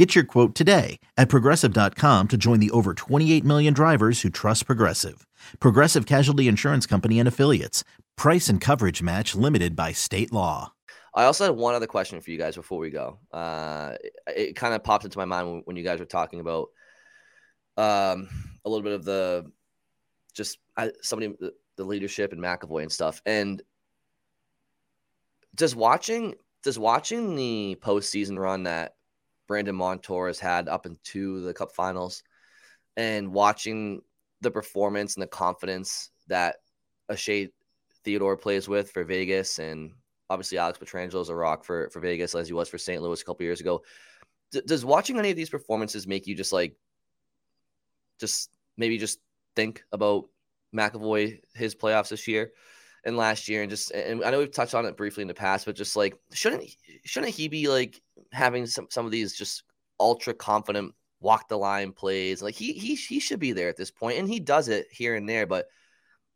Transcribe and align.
Get 0.00 0.14
your 0.14 0.24
quote 0.24 0.54
today 0.54 0.98
at 1.18 1.28
progressive.com 1.28 2.28
to 2.28 2.36
join 2.38 2.58
the 2.58 2.70
over 2.70 2.94
28 2.94 3.44
million 3.44 3.74
drivers 3.74 4.22
who 4.22 4.30
trust 4.30 4.64
Progressive. 4.64 5.26
Progressive 5.60 6.06
Casualty 6.06 6.48
Insurance 6.48 6.86
Company 6.86 7.18
and 7.18 7.28
Affiliates. 7.28 7.84
Price 8.16 8.48
and 8.48 8.62
coverage 8.62 9.02
match 9.02 9.34
limited 9.34 9.76
by 9.76 9.92
state 9.92 10.32
law. 10.32 10.72
I 11.14 11.24
also 11.24 11.44
had 11.44 11.54
one 11.54 11.74
other 11.74 11.86
question 11.86 12.18
for 12.22 12.30
you 12.30 12.38
guys 12.38 12.56
before 12.56 12.78
we 12.78 12.88
go. 12.88 13.18
Uh, 13.30 13.96
it, 14.02 14.12
it 14.26 14.56
kind 14.56 14.72
of 14.72 14.82
popped 14.82 15.04
into 15.04 15.18
my 15.18 15.26
mind 15.26 15.50
when, 15.50 15.62
when 15.66 15.76
you 15.76 15.84
guys 15.84 15.98
were 15.98 16.06
talking 16.06 16.40
about 16.40 16.68
um, 17.76 18.26
a 18.64 18.70
little 18.70 18.82
bit 18.82 18.94
of 18.94 19.04
the 19.04 19.52
just 20.32 20.56
I, 20.78 20.92
somebody 21.02 21.36
the, 21.38 21.52
the 21.76 21.84
leadership 21.84 22.32
and 22.32 22.40
McAvoy 22.40 22.80
and 22.80 22.90
stuff. 22.90 23.20
And 23.26 23.60
does 25.54 25.76
watching 25.76 26.36
does 26.62 26.78
watching 26.78 27.36
the 27.36 27.76
postseason 27.82 28.38
run 28.38 28.62
that 28.62 28.94
Brandon 29.50 29.74
Montour 29.74 30.28
has 30.28 30.38
had 30.38 30.68
up 30.68 30.86
into 30.86 31.40
the 31.40 31.52
Cup 31.52 31.72
Finals, 31.72 32.22
and 32.96 33.32
watching 33.32 34.00
the 34.42 34.50
performance 34.50 35.16
and 35.16 35.22
the 35.24 35.26
confidence 35.26 36.12
that 36.28 36.58
Shea 37.16 37.48
Theodore 38.04 38.36
plays 38.36 38.68
with 38.68 38.92
for 38.92 39.02
Vegas, 39.02 39.58
and 39.58 39.90
obviously 40.30 40.56
Alex 40.56 40.78
Pietrangelo 40.78 41.20
is 41.20 41.30
a 41.30 41.34
rock 41.34 41.64
for 41.64 41.90
for 41.90 41.98
Vegas 41.98 42.36
as 42.36 42.46
he 42.46 42.54
was 42.54 42.68
for 42.68 42.78
St. 42.78 43.02
Louis 43.02 43.20
a 43.20 43.24
couple 43.24 43.42
years 43.42 43.60
ago. 43.60 43.82
D- 44.52 44.62
does 44.64 44.84
watching 44.84 45.18
any 45.18 45.30
of 45.30 45.36
these 45.36 45.50
performances 45.50 46.06
make 46.06 46.28
you 46.28 46.36
just 46.36 46.52
like, 46.52 46.76
just 48.20 48.50
maybe 48.76 48.98
just 48.98 49.18
think 49.56 49.82
about 49.90 50.28
McAvoy 50.72 51.40
his 51.56 51.74
playoffs 51.74 52.10
this 52.10 52.28
year? 52.28 52.52
And 53.04 53.16
last 53.16 53.48
year 53.48 53.62
and 53.62 53.70
just 53.70 53.90
and 53.92 54.22
I 54.24 54.30
know 54.30 54.38
we've 54.38 54.52
touched 54.52 54.74
on 54.74 54.86
it 54.86 54.96
briefly 54.96 55.22
in 55.22 55.28
the 55.28 55.34
past, 55.34 55.66
but 55.66 55.76
just 55.76 55.96
like 55.96 56.16
shouldn't 56.32 56.64
shouldn't 57.04 57.34
he 57.34 57.48
be 57.48 57.68
like 57.68 58.00
having 58.32 58.66
some 58.66 58.88
some 58.90 59.06
of 59.06 59.12
these 59.12 59.36
just 59.36 59.64
ultra 59.98 60.34
confident 60.34 60.94
walk 61.20 61.48
the 61.48 61.56
line 61.56 61.92
plays? 61.92 62.42
Like 62.42 62.54
he 62.54 62.72
he 62.72 62.94
he 62.94 63.20
should 63.20 63.40
be 63.40 63.52
there 63.52 63.68
at 63.68 63.76
this 63.76 63.90
point, 63.90 64.18
and 64.18 64.28
he 64.28 64.40
does 64.40 64.68
it 64.68 64.86
here 64.90 65.14
and 65.14 65.28
there. 65.28 65.46
But 65.46 65.66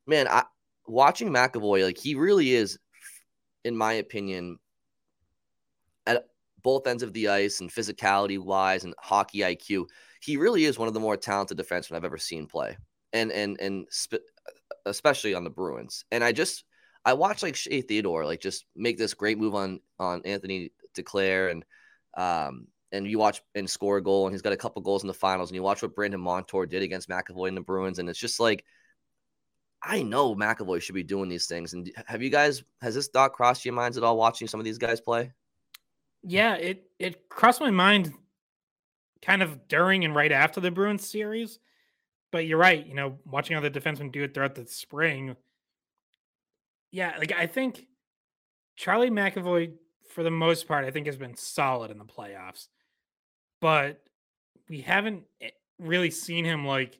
man, 0.06 0.26
I 0.28 0.44
watching 0.86 1.30
McAvoy, 1.30 1.84
like 1.84 1.98
he 1.98 2.14
really 2.14 2.54
is, 2.54 2.78
in 3.64 3.76
my 3.76 3.94
opinion, 3.94 4.58
at 6.06 6.24
both 6.62 6.86
ends 6.86 7.02
of 7.02 7.12
the 7.12 7.28
ice 7.28 7.60
and 7.60 7.70
physicality 7.70 8.38
wise 8.38 8.84
and 8.84 8.94
hockey 8.98 9.40
IQ, 9.40 9.86
he 10.20 10.36
really 10.36 10.64
is 10.64 10.78
one 10.78 10.88
of 10.88 10.94
the 10.94 11.00
more 11.00 11.16
talented 11.16 11.58
defensemen 11.58 11.96
I've 11.96 12.04
ever 12.04 12.18
seen 12.18 12.46
play. 12.46 12.76
And 13.12 13.30
and 13.30 13.60
and 13.60 13.86
sp- 13.92 14.24
especially 14.86 15.34
on 15.34 15.44
the 15.44 15.50
Bruins. 15.50 16.04
And 16.10 16.22
I 16.22 16.32
just 16.32 16.64
I 17.04 17.12
watched 17.12 17.42
like 17.42 17.56
Shea 17.56 17.82
Theodore 17.82 18.24
like 18.24 18.40
just 18.40 18.66
make 18.74 18.98
this 18.98 19.14
great 19.14 19.38
move 19.38 19.54
on 19.54 19.80
on 19.98 20.22
Anthony 20.24 20.72
Duclair 20.96 21.50
and 21.50 21.64
um 22.16 22.68
and 22.92 23.06
you 23.06 23.18
watch 23.18 23.42
and 23.54 23.68
score 23.68 23.98
a 23.98 24.02
goal 24.02 24.26
and 24.26 24.34
he's 24.34 24.42
got 24.42 24.52
a 24.52 24.56
couple 24.56 24.80
goals 24.80 25.02
in 25.02 25.08
the 25.08 25.14
finals 25.14 25.50
and 25.50 25.56
you 25.56 25.62
watch 25.62 25.82
what 25.82 25.94
Brandon 25.94 26.20
Montour 26.20 26.66
did 26.66 26.82
against 26.82 27.08
McAvoy 27.08 27.48
and 27.48 27.56
the 27.56 27.60
Bruins 27.60 27.98
and 27.98 28.08
it's 28.08 28.18
just 28.18 28.40
like 28.40 28.64
I 29.86 30.02
know 30.02 30.34
McAvoy 30.34 30.80
should 30.80 30.94
be 30.94 31.02
doing 31.02 31.28
these 31.28 31.46
things. 31.46 31.74
And 31.74 31.90
have 32.06 32.22
you 32.22 32.30
guys 32.30 32.64
has 32.80 32.94
this 32.94 33.08
thought 33.08 33.34
crossed 33.34 33.66
your 33.66 33.74
minds 33.74 33.98
at 33.98 34.02
all 34.02 34.16
watching 34.16 34.48
some 34.48 34.58
of 34.58 34.64
these 34.64 34.78
guys 34.78 35.00
play? 35.00 35.32
Yeah, 36.22 36.54
it 36.54 36.84
it 36.98 37.28
crossed 37.28 37.60
my 37.60 37.70
mind 37.70 38.14
kind 39.20 39.42
of 39.42 39.68
during 39.68 40.04
and 40.04 40.14
right 40.14 40.32
after 40.32 40.60
the 40.60 40.70
Bruins 40.70 41.08
series 41.08 41.58
but 42.34 42.48
you're 42.48 42.58
right. 42.58 42.84
You 42.84 42.94
know, 42.94 43.16
watching 43.24 43.56
other 43.56 43.70
defensemen 43.70 44.10
do 44.10 44.24
it 44.24 44.34
throughout 44.34 44.56
the 44.56 44.66
spring. 44.66 45.36
Yeah, 46.90 47.14
like 47.16 47.30
I 47.30 47.46
think 47.46 47.86
Charlie 48.74 49.08
McAvoy, 49.08 49.74
for 50.12 50.24
the 50.24 50.32
most 50.32 50.66
part, 50.66 50.84
I 50.84 50.90
think 50.90 51.06
has 51.06 51.16
been 51.16 51.36
solid 51.36 51.92
in 51.92 51.98
the 51.98 52.04
playoffs, 52.04 52.66
but 53.60 54.02
we 54.68 54.80
haven't 54.80 55.22
eh, 55.40 55.50
really 55.78 56.10
seen 56.10 56.44
him 56.44 56.66
like 56.66 56.98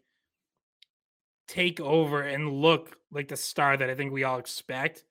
take 1.49 1.81
over 1.81 2.23
and 2.23 2.53
look 2.53 2.97
like 3.11 3.27
the 3.27 3.37
star 3.37 3.77
that 3.77 3.91
I 3.91 3.97
think 3.97 4.13
we 4.13 4.23
all 4.23 4.39
expect 4.39 5.03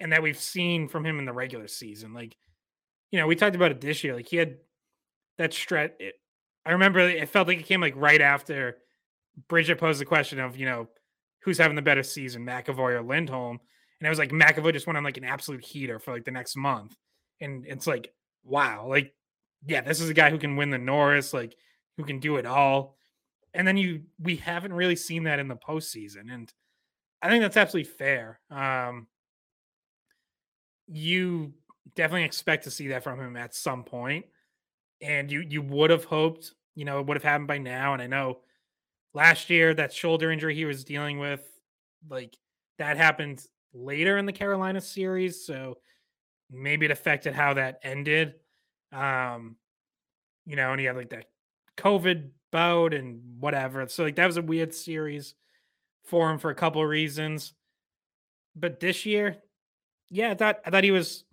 and 0.00 0.12
that 0.12 0.22
we've 0.22 0.40
seen 0.40 0.88
from 0.88 1.04
him 1.04 1.18
in 1.18 1.26
the 1.26 1.32
regular 1.34 1.68
season. 1.68 2.14
Like, 2.14 2.38
you 3.10 3.20
know, 3.20 3.26
we 3.26 3.36
talked 3.36 3.54
about 3.54 3.72
it 3.72 3.82
this 3.82 4.02
year. 4.02 4.14
Like 4.14 4.28
he 4.28 4.38
had 4.38 4.56
that 5.36 5.52
stretch. 5.52 5.92
I 6.64 6.72
remember 6.72 7.00
it 7.00 7.28
felt 7.28 7.48
like 7.48 7.60
it 7.60 7.66
came 7.66 7.82
like 7.82 7.96
right 7.96 8.22
after 8.22 8.78
Bridget 9.48 9.78
posed 9.78 10.00
the 10.00 10.04
question 10.04 10.40
of, 10.40 10.56
you 10.56 10.66
know, 10.66 10.88
who's 11.42 11.58
having 11.58 11.76
the 11.76 11.82
better 11.82 12.02
season, 12.02 12.44
McAvoy 12.44 12.94
or 12.94 13.02
Lindholm? 13.02 13.58
And 14.00 14.06
it 14.06 14.10
was 14.10 14.18
like 14.18 14.30
McAvoy 14.30 14.72
just 14.72 14.86
went 14.86 14.96
on 14.96 15.04
like 15.04 15.16
an 15.16 15.24
absolute 15.24 15.64
heater 15.64 15.98
for 15.98 16.12
like 16.12 16.24
the 16.24 16.30
next 16.30 16.56
month. 16.56 16.96
And 17.40 17.64
it's 17.66 17.86
like, 17.86 18.12
wow, 18.44 18.86
like, 18.88 19.14
yeah, 19.66 19.80
this 19.80 20.00
is 20.00 20.10
a 20.10 20.14
guy 20.14 20.30
who 20.30 20.38
can 20.38 20.56
win 20.56 20.70
the 20.70 20.78
Norris, 20.78 21.32
like 21.32 21.56
who 21.96 22.04
can 22.04 22.20
do 22.20 22.36
it 22.36 22.46
all. 22.46 22.96
And 23.54 23.66
then 23.66 23.76
you 23.76 24.02
we 24.20 24.36
haven't 24.36 24.72
really 24.72 24.96
seen 24.96 25.24
that 25.24 25.38
in 25.38 25.48
the 25.48 25.56
postseason. 25.56 26.32
And 26.32 26.52
I 27.20 27.28
think 27.28 27.42
that's 27.42 27.56
absolutely 27.56 27.90
fair. 27.90 28.40
Um 28.50 29.08
you 30.86 31.52
definitely 31.96 32.24
expect 32.24 32.64
to 32.64 32.70
see 32.70 32.88
that 32.88 33.02
from 33.02 33.18
him 33.18 33.36
at 33.36 33.54
some 33.54 33.84
point. 33.84 34.26
And 35.00 35.30
you 35.30 35.40
you 35.40 35.62
would 35.62 35.90
have 35.90 36.04
hoped, 36.04 36.54
you 36.74 36.84
know, 36.84 37.00
it 37.00 37.06
would 37.06 37.16
have 37.16 37.24
happened 37.24 37.48
by 37.48 37.58
now. 37.58 37.94
And 37.94 38.02
I 38.02 38.06
know 38.06 38.40
last 39.14 39.50
year 39.50 39.74
that 39.74 39.92
shoulder 39.92 40.30
injury 40.30 40.54
he 40.54 40.64
was 40.64 40.84
dealing 40.84 41.18
with 41.18 41.40
like 42.08 42.36
that 42.78 42.96
happened 42.96 43.44
later 43.72 44.18
in 44.18 44.26
the 44.26 44.32
carolina 44.32 44.80
series 44.80 45.44
so 45.44 45.78
maybe 46.50 46.86
it 46.86 46.92
affected 46.92 47.34
how 47.34 47.54
that 47.54 47.78
ended 47.82 48.34
um 48.92 49.56
you 50.46 50.56
know 50.56 50.70
and 50.70 50.80
he 50.80 50.86
had 50.86 50.96
like 50.96 51.10
that 51.10 51.26
covid 51.76 52.30
bout 52.50 52.94
and 52.94 53.20
whatever 53.40 53.86
so 53.88 54.02
like 54.02 54.16
that 54.16 54.26
was 54.26 54.36
a 54.36 54.42
weird 54.42 54.74
series 54.74 55.34
for 56.04 56.30
him 56.30 56.38
for 56.38 56.50
a 56.50 56.54
couple 56.54 56.82
of 56.82 56.88
reasons 56.88 57.52
but 58.56 58.80
this 58.80 59.04
year 59.04 59.36
yeah 60.10 60.30
i 60.30 60.34
thought 60.34 60.58
i 60.64 60.70
thought 60.70 60.84
he 60.84 60.90
was 60.90 61.24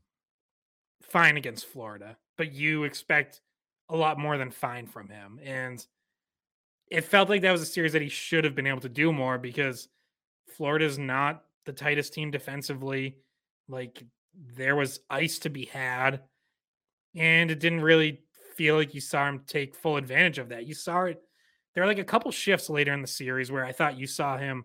fine 1.01 1.37
against 1.37 1.65
florida 1.65 2.17
but 2.37 2.51
you 2.51 2.83
expect 2.83 3.41
a 3.89 3.95
lot 3.95 4.19
more 4.19 4.37
than 4.37 4.51
fine 4.51 4.85
from 4.87 5.07
him 5.07 5.39
and 5.43 5.85
it 6.95 7.03
felt 7.03 7.27
like 7.27 7.41
that 7.41 7.51
was 7.51 7.61
a 7.61 7.65
series 7.65 7.91
that 7.91 8.01
he 8.01 8.07
should 8.07 8.45
have 8.45 8.55
been 8.55 8.67
able 8.67 8.79
to 8.79 8.87
do 8.87 9.11
more 9.11 9.37
because 9.37 9.89
Florida's 10.55 10.97
not 10.97 11.43
the 11.65 11.73
tightest 11.73 12.13
team 12.13 12.31
defensively. 12.31 13.17
Like 13.67 14.01
there 14.55 14.77
was 14.77 15.01
ice 15.09 15.39
to 15.39 15.49
be 15.49 15.65
had, 15.65 16.21
and 17.13 17.51
it 17.51 17.59
didn't 17.59 17.81
really 17.81 18.21
feel 18.55 18.75
like 18.75 18.93
you 18.93 19.01
saw 19.01 19.27
him 19.27 19.41
take 19.45 19.75
full 19.75 19.97
advantage 19.97 20.37
of 20.37 20.49
that. 20.49 20.67
You 20.67 20.73
saw 20.73 21.03
it. 21.03 21.21
There 21.73 21.83
are 21.83 21.87
like 21.87 21.99
a 21.99 22.05
couple 22.05 22.31
shifts 22.31 22.69
later 22.69 22.93
in 22.93 23.01
the 23.01 23.07
series 23.07 23.51
where 23.51 23.65
I 23.65 23.73
thought 23.73 23.99
you 23.99 24.07
saw 24.07 24.37
him 24.37 24.63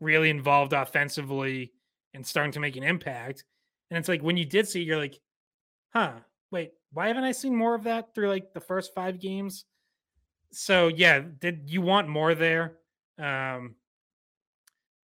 really 0.00 0.30
involved 0.30 0.72
offensively 0.72 1.72
and 2.12 2.26
starting 2.26 2.52
to 2.52 2.60
make 2.60 2.74
an 2.74 2.82
impact. 2.82 3.44
And 3.88 3.98
it's 3.98 4.08
like 4.08 4.20
when 4.20 4.36
you 4.36 4.46
did 4.46 4.66
see, 4.66 4.82
you're 4.82 4.98
like, 4.98 5.20
huh, 5.94 6.14
wait, 6.50 6.72
why 6.92 7.06
haven't 7.06 7.22
I 7.22 7.30
seen 7.30 7.54
more 7.54 7.76
of 7.76 7.84
that 7.84 8.16
through 8.16 8.30
like 8.30 8.52
the 8.52 8.60
first 8.60 8.92
five 8.92 9.20
games? 9.20 9.64
So 10.52 10.88
yeah, 10.88 11.20
did 11.20 11.70
you 11.70 11.82
want 11.82 12.08
more 12.08 12.34
there? 12.34 12.78
Um, 13.18 13.76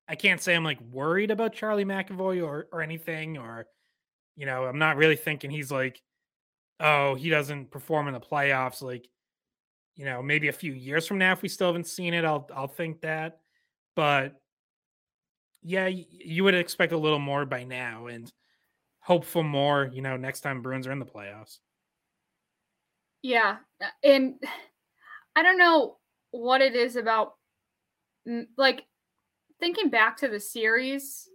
I 0.08 0.16
can't 0.16 0.42
say 0.42 0.56
I'm 0.56 0.64
like 0.64 0.82
worried 0.82 1.32
about 1.32 1.54
Charlie 1.54 1.86
McAvoy 1.86 2.46
or 2.46 2.68
or 2.72 2.82
anything, 2.82 3.38
or 3.38 3.68
you 4.36 4.46
know, 4.46 4.66
I'm 4.66 4.80
not 4.80 4.98
really 4.98 5.16
thinking 5.16 5.52
he's 5.52 5.72
like, 5.72 6.02
oh, 6.80 7.16
he 7.16 7.30
doesn't 7.30 7.72
perform 7.72 8.08
in 8.08 8.14
the 8.14 8.20
playoffs. 8.20 8.82
Like, 8.82 9.08
you 9.96 10.06
know, 10.06 10.22
maybe 10.22 10.48
a 10.48 10.54
few 10.54 10.74
years 10.74 11.08
from 11.08 11.18
now, 11.18 11.34
if 11.34 11.42
we 11.42 11.50
still 11.50 11.68
haven't 11.68 11.88
seen 11.88 12.14
it, 12.14 12.26
I'll 12.26 12.50
I'll 12.54 12.68
think 12.68 13.02
that. 13.02 13.40
But 13.96 14.42
yeah, 15.62 15.88
you 15.88 16.44
would 16.44 16.56
expect 16.56 16.92
a 16.92 16.98
little 16.98 17.20
more 17.20 17.46
by 17.46 17.64
now, 17.64 18.08
and 18.08 18.32
hope 19.00 19.26
for 19.26 19.44
more. 19.44 19.90
You 19.94 20.02
know, 20.02 20.18
next 20.18 20.42
time 20.42 20.62
Bruins 20.62 20.88
are 20.88 20.92
in 20.92 21.00
the 21.00 21.06
playoffs. 21.06 21.60
Yeah, 23.22 23.58
and 24.04 24.44
I 25.36 25.44
don't 25.44 25.58
know 25.58 25.98
what 26.32 26.62
it 26.62 26.76
is 26.76 26.96
about 26.96 27.36
like 28.58 28.86
thinking 29.60 29.90
back 29.90 30.18
to 30.18 30.28
the 30.28 30.40
series. 30.40 31.30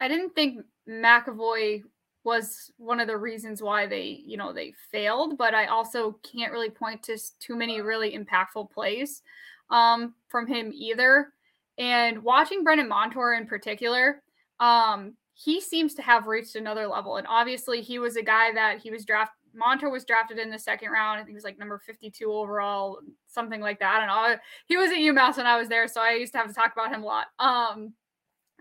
I 0.00 0.08
didn't 0.08 0.34
think 0.34 0.64
McAvoy 0.88 1.82
was 2.24 2.70
one 2.76 3.00
of 3.00 3.06
the 3.06 3.16
reasons 3.16 3.62
why 3.62 3.86
they, 3.86 4.22
you 4.24 4.36
know, 4.36 4.52
they 4.52 4.74
failed, 4.92 5.38
but 5.38 5.54
I 5.54 5.66
also 5.66 6.18
can't 6.22 6.52
really 6.52 6.70
point 6.70 7.02
to 7.04 7.18
too 7.40 7.56
many 7.56 7.80
really 7.80 8.16
impactful 8.16 8.70
plays 8.70 9.22
um, 9.70 10.14
from 10.28 10.46
him 10.46 10.70
either. 10.74 11.32
And 11.78 12.22
watching 12.22 12.64
Brandon 12.64 12.88
Montour 12.88 13.34
in 13.34 13.46
particular, 13.46 14.22
um, 14.60 15.14
he 15.32 15.60
seems 15.60 15.94
to 15.94 16.02
have 16.02 16.26
reached 16.26 16.56
another 16.56 16.88
level. 16.88 17.16
And 17.16 17.26
obviously, 17.28 17.80
he 17.80 17.98
was 17.98 18.16
a 18.16 18.22
guy 18.22 18.52
that 18.52 18.80
he 18.80 18.90
was 18.90 19.04
drafted. 19.04 19.37
Montour 19.58 19.90
was 19.90 20.04
drafted 20.04 20.38
in 20.38 20.50
the 20.50 20.58
second 20.58 20.90
round. 20.90 21.16
I 21.16 21.20
think 21.20 21.30
he 21.30 21.34
was 21.34 21.44
like 21.44 21.58
number 21.58 21.78
52 21.84 22.32
overall, 22.32 23.00
something 23.26 23.60
like 23.60 23.80
that. 23.80 23.96
I 23.96 23.98
don't 23.98 24.08
know. 24.08 24.38
He 24.66 24.76
was 24.76 24.90
at 24.90 24.98
UMass 24.98 25.36
when 25.36 25.46
I 25.46 25.58
was 25.58 25.68
there, 25.68 25.88
so 25.88 26.00
I 26.00 26.12
used 26.12 26.32
to 26.32 26.38
have 26.38 26.48
to 26.48 26.54
talk 26.54 26.72
about 26.72 26.92
him 26.92 27.02
a 27.02 27.06
lot. 27.06 27.26
Um, 27.38 27.92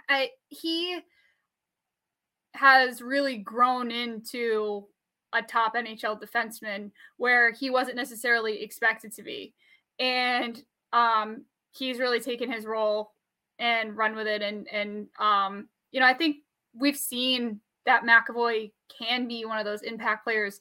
I 0.09 0.31
he 0.49 0.99
has 2.53 3.01
really 3.01 3.37
grown 3.37 3.91
into 3.91 4.87
a 5.33 5.41
top 5.41 5.75
NHL 5.75 6.19
defenseman 6.19 6.91
where 7.17 7.51
he 7.51 7.69
wasn't 7.69 7.97
necessarily 7.97 8.63
expected 8.63 9.13
to 9.13 9.23
be. 9.23 9.53
And 9.99 10.61
um, 10.93 11.43
he's 11.71 11.99
really 11.99 12.19
taken 12.19 12.51
his 12.51 12.65
role 12.65 13.11
and 13.59 13.97
run 13.97 14.15
with 14.15 14.27
it. 14.27 14.41
And 14.41 14.67
and 14.71 15.07
um, 15.19 15.67
you 15.91 15.99
know, 15.99 16.05
I 16.05 16.13
think 16.13 16.37
we've 16.73 16.97
seen 16.97 17.59
that 17.85 18.03
McAvoy 18.03 18.71
can 18.97 19.27
be 19.27 19.45
one 19.45 19.57
of 19.57 19.65
those 19.65 19.81
impact 19.81 20.23
players 20.23 20.59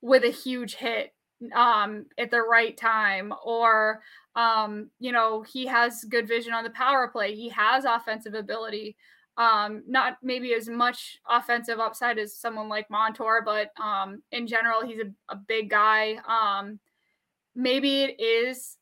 with 0.00 0.24
a 0.24 0.30
huge 0.30 0.74
hit 0.74 1.14
um, 1.54 2.06
at 2.18 2.30
the 2.30 2.42
right 2.42 2.76
time, 2.76 3.32
or 3.44 4.02
um, 4.34 4.90
you 4.98 5.12
know, 5.12 5.42
he 5.42 5.66
has 5.66 6.04
good 6.04 6.28
vision 6.28 6.52
on 6.52 6.64
the 6.64 6.70
power 6.70 7.08
play. 7.08 7.34
He 7.34 7.48
has 7.50 7.84
offensive 7.84 8.34
ability. 8.34 8.96
Um, 9.36 9.84
not 9.86 10.18
maybe 10.20 10.52
as 10.52 10.68
much 10.68 11.18
offensive 11.28 11.78
upside 11.78 12.18
as 12.18 12.36
someone 12.36 12.68
like 12.68 12.90
Montour, 12.90 13.42
but 13.44 13.70
um, 13.80 14.22
in 14.32 14.48
general, 14.48 14.84
he's 14.84 15.00
a, 15.00 15.32
a 15.32 15.36
big 15.36 15.70
guy. 15.70 16.18
Um, 16.26 16.80
maybe 17.54 18.02
it 18.02 18.20
is 18.20 18.78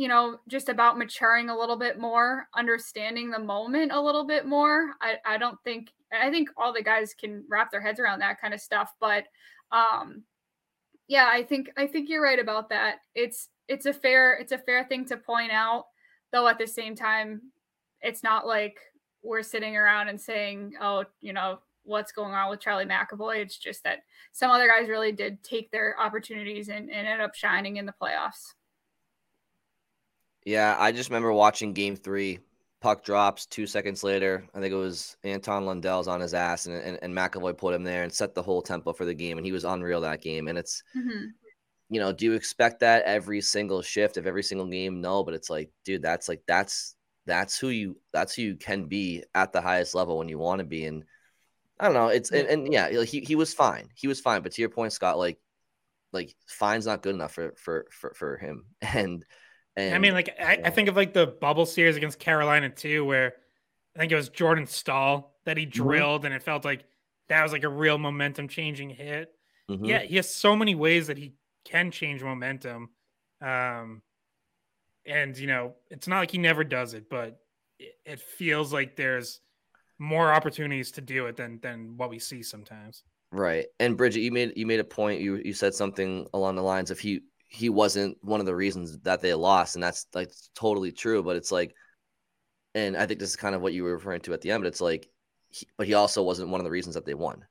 you 0.00 0.08
know, 0.08 0.38
just 0.48 0.70
about 0.70 0.96
maturing 0.96 1.50
a 1.50 1.58
little 1.58 1.76
bit 1.76 1.98
more, 1.98 2.46
understanding 2.56 3.30
the 3.30 3.38
moment 3.38 3.92
a 3.92 4.00
little 4.00 4.26
bit 4.26 4.46
more. 4.46 4.94
I, 5.02 5.16
I 5.26 5.36
don't 5.36 5.58
think 5.62 5.92
I 6.10 6.30
think 6.30 6.48
all 6.56 6.72
the 6.72 6.82
guys 6.82 7.12
can 7.12 7.44
wrap 7.50 7.70
their 7.70 7.82
heads 7.82 8.00
around 8.00 8.20
that 8.20 8.40
kind 8.40 8.54
of 8.54 8.62
stuff. 8.62 8.94
But 8.98 9.24
um 9.72 10.24
yeah, 11.08 11.28
I 11.28 11.42
think 11.42 11.70
I 11.76 11.88
think 11.88 12.08
you're 12.08 12.22
right 12.22 12.38
about 12.38 12.68
that. 12.68 12.98
It's 13.16 13.48
it's 13.66 13.86
a 13.86 13.92
fair 13.92 14.34
it's 14.34 14.52
a 14.52 14.58
fair 14.58 14.84
thing 14.84 15.04
to 15.06 15.16
point 15.16 15.50
out, 15.50 15.86
though 16.32 16.46
at 16.46 16.58
the 16.58 16.68
same 16.68 16.94
time, 16.94 17.42
it's 18.00 18.22
not 18.22 18.46
like 18.46 18.78
we're 19.22 19.42
sitting 19.42 19.76
around 19.76 20.08
and 20.08 20.20
saying, 20.20 20.74
oh, 20.80 21.04
you 21.20 21.32
know, 21.32 21.58
what's 21.82 22.12
going 22.12 22.32
on 22.32 22.48
with 22.48 22.60
Charlie 22.60 22.86
McAvoy. 22.86 23.38
It's 23.38 23.58
just 23.58 23.82
that 23.84 24.04
some 24.32 24.50
other 24.52 24.68
guys 24.68 24.88
really 24.88 25.12
did 25.12 25.42
take 25.42 25.70
their 25.72 25.98
opportunities 25.98 26.68
and, 26.68 26.88
and 26.90 27.06
ended 27.06 27.20
up 27.20 27.34
shining 27.34 27.76
in 27.76 27.86
the 27.86 27.94
playoffs. 28.00 28.54
Yeah, 30.44 30.76
I 30.78 30.92
just 30.92 31.10
remember 31.10 31.32
watching 31.32 31.72
game 31.72 31.96
three. 31.96 32.38
Puck 32.80 33.04
drops 33.04 33.44
two 33.44 33.66
seconds 33.66 34.02
later. 34.02 34.46
I 34.54 34.60
think 34.60 34.72
it 34.72 34.76
was 34.76 35.16
Anton 35.22 35.66
Lundell's 35.66 36.08
on 36.08 36.20
his 36.20 36.32
ass, 36.32 36.66
and, 36.66 36.76
and, 36.76 36.98
and 37.02 37.14
McAvoy 37.14 37.56
put 37.56 37.74
him 37.74 37.84
there 37.84 38.04
and 38.04 38.12
set 38.12 38.34
the 38.34 38.42
whole 38.42 38.62
tempo 38.62 38.94
for 38.94 39.04
the 39.04 39.14
game. 39.14 39.36
And 39.36 39.44
he 39.44 39.52
was 39.52 39.64
unreal 39.64 40.00
that 40.00 40.22
game. 40.22 40.48
And 40.48 40.56
it's, 40.56 40.82
mm-hmm. 40.96 41.26
you 41.90 42.00
know, 42.00 42.12
do 42.12 42.24
you 42.24 42.32
expect 42.32 42.80
that 42.80 43.04
every 43.04 43.42
single 43.42 43.82
shift 43.82 44.16
of 44.16 44.26
every 44.26 44.42
single 44.42 44.66
game? 44.66 45.02
No, 45.02 45.22
but 45.22 45.34
it's 45.34 45.50
like, 45.50 45.70
dude, 45.84 46.00
that's 46.00 46.26
like, 46.26 46.42
that's, 46.46 46.96
that's 47.26 47.58
who 47.58 47.68
you, 47.68 47.98
that's 48.14 48.34
who 48.34 48.42
you 48.42 48.56
can 48.56 48.86
be 48.86 49.24
at 49.34 49.52
the 49.52 49.60
highest 49.60 49.94
level 49.94 50.16
when 50.16 50.30
you 50.30 50.38
want 50.38 50.60
to 50.60 50.64
be. 50.64 50.86
And 50.86 51.04
I 51.78 51.84
don't 51.84 51.94
know. 51.94 52.08
It's, 52.08 52.30
and, 52.30 52.48
and 52.48 52.72
yeah, 52.72 53.02
he, 53.02 53.20
he 53.20 53.34
was 53.34 53.52
fine. 53.52 53.90
He 53.94 54.08
was 54.08 54.20
fine. 54.20 54.40
But 54.40 54.52
to 54.52 54.62
your 54.62 54.70
point, 54.70 54.94
Scott, 54.94 55.18
like, 55.18 55.38
like 56.14 56.34
fine's 56.46 56.86
not 56.86 57.02
good 57.02 57.14
enough 57.14 57.32
for, 57.32 57.52
for, 57.58 57.86
for, 57.90 58.14
for 58.14 58.36
him. 58.38 58.64
And, 58.80 59.24
and, 59.86 59.94
I 59.94 59.98
mean, 59.98 60.14
like 60.14 60.36
I, 60.40 60.58
I, 60.64 60.70
think 60.70 60.88
of 60.88 60.96
like 60.96 61.12
the 61.12 61.26
bubble 61.26 61.66
series 61.66 61.96
against 61.96 62.18
Carolina 62.18 62.68
too, 62.70 63.04
where 63.04 63.34
I 63.96 63.98
think 63.98 64.12
it 64.12 64.16
was 64.16 64.28
Jordan 64.28 64.66
Staal 64.66 65.34
that 65.44 65.56
he 65.56 65.64
mm-hmm. 65.64 65.82
drilled, 65.82 66.20
mm-hmm. 66.20 66.26
and 66.26 66.34
it 66.34 66.42
felt 66.42 66.64
like 66.64 66.84
that 67.28 67.42
was 67.42 67.52
like 67.52 67.64
a 67.64 67.68
real 67.68 67.98
momentum 67.98 68.48
changing 68.48 68.90
hit. 68.90 69.32
Mm-hmm. 69.70 69.84
Yeah, 69.84 70.00
he 70.00 70.16
has 70.16 70.28
so 70.28 70.56
many 70.56 70.74
ways 70.74 71.06
that 71.06 71.18
he 71.18 71.34
can 71.64 71.90
change 71.90 72.22
momentum. 72.22 72.90
Um, 73.40 74.02
and 75.06 75.36
you 75.36 75.46
know, 75.46 75.74
it's 75.90 76.08
not 76.08 76.18
like 76.18 76.30
he 76.30 76.38
never 76.38 76.64
does 76.64 76.94
it, 76.94 77.08
but 77.08 77.40
it, 77.78 77.94
it 78.04 78.20
feels 78.20 78.72
like 78.72 78.96
there's 78.96 79.40
more 79.98 80.32
opportunities 80.32 80.90
to 80.92 81.00
do 81.00 81.26
it 81.26 81.36
than 81.36 81.60
than 81.60 81.96
what 81.96 82.10
we 82.10 82.18
see 82.18 82.42
sometimes. 82.42 83.04
Right. 83.32 83.66
And 83.78 83.96
Bridget, 83.96 84.20
you 84.20 84.32
made 84.32 84.54
you 84.56 84.66
made 84.66 84.80
a 84.80 84.84
point. 84.84 85.20
You 85.20 85.36
you 85.36 85.52
said 85.52 85.74
something 85.74 86.26
along 86.34 86.56
the 86.56 86.62
lines 86.62 86.90
of 86.90 86.98
he 86.98 87.20
he 87.50 87.68
wasn't 87.68 88.16
one 88.22 88.38
of 88.38 88.46
the 88.46 88.54
reasons 88.54 88.96
that 89.00 89.20
they 89.20 89.34
lost, 89.34 89.74
and 89.74 89.82
that's 89.82 90.06
like 90.14 90.30
totally 90.54 90.92
true. 90.92 91.20
But 91.22 91.34
it's 91.34 91.50
like, 91.50 91.74
and 92.76 92.96
I 92.96 93.06
think 93.06 93.18
this 93.18 93.30
is 93.30 93.36
kind 93.36 93.56
of 93.56 93.60
what 93.60 93.72
you 93.72 93.82
were 93.82 93.92
referring 93.92 94.20
to 94.22 94.32
at 94.32 94.40
the 94.40 94.52
end. 94.52 94.62
But 94.62 94.68
it's 94.68 94.80
like, 94.80 95.08
he, 95.48 95.66
but 95.76 95.88
he 95.88 95.94
also 95.94 96.22
wasn't 96.22 96.50
one 96.50 96.60
of 96.60 96.64
the 96.64 96.70
reasons 96.70 96.94
that 96.94 97.04
they 97.04 97.14
won, 97.14 97.44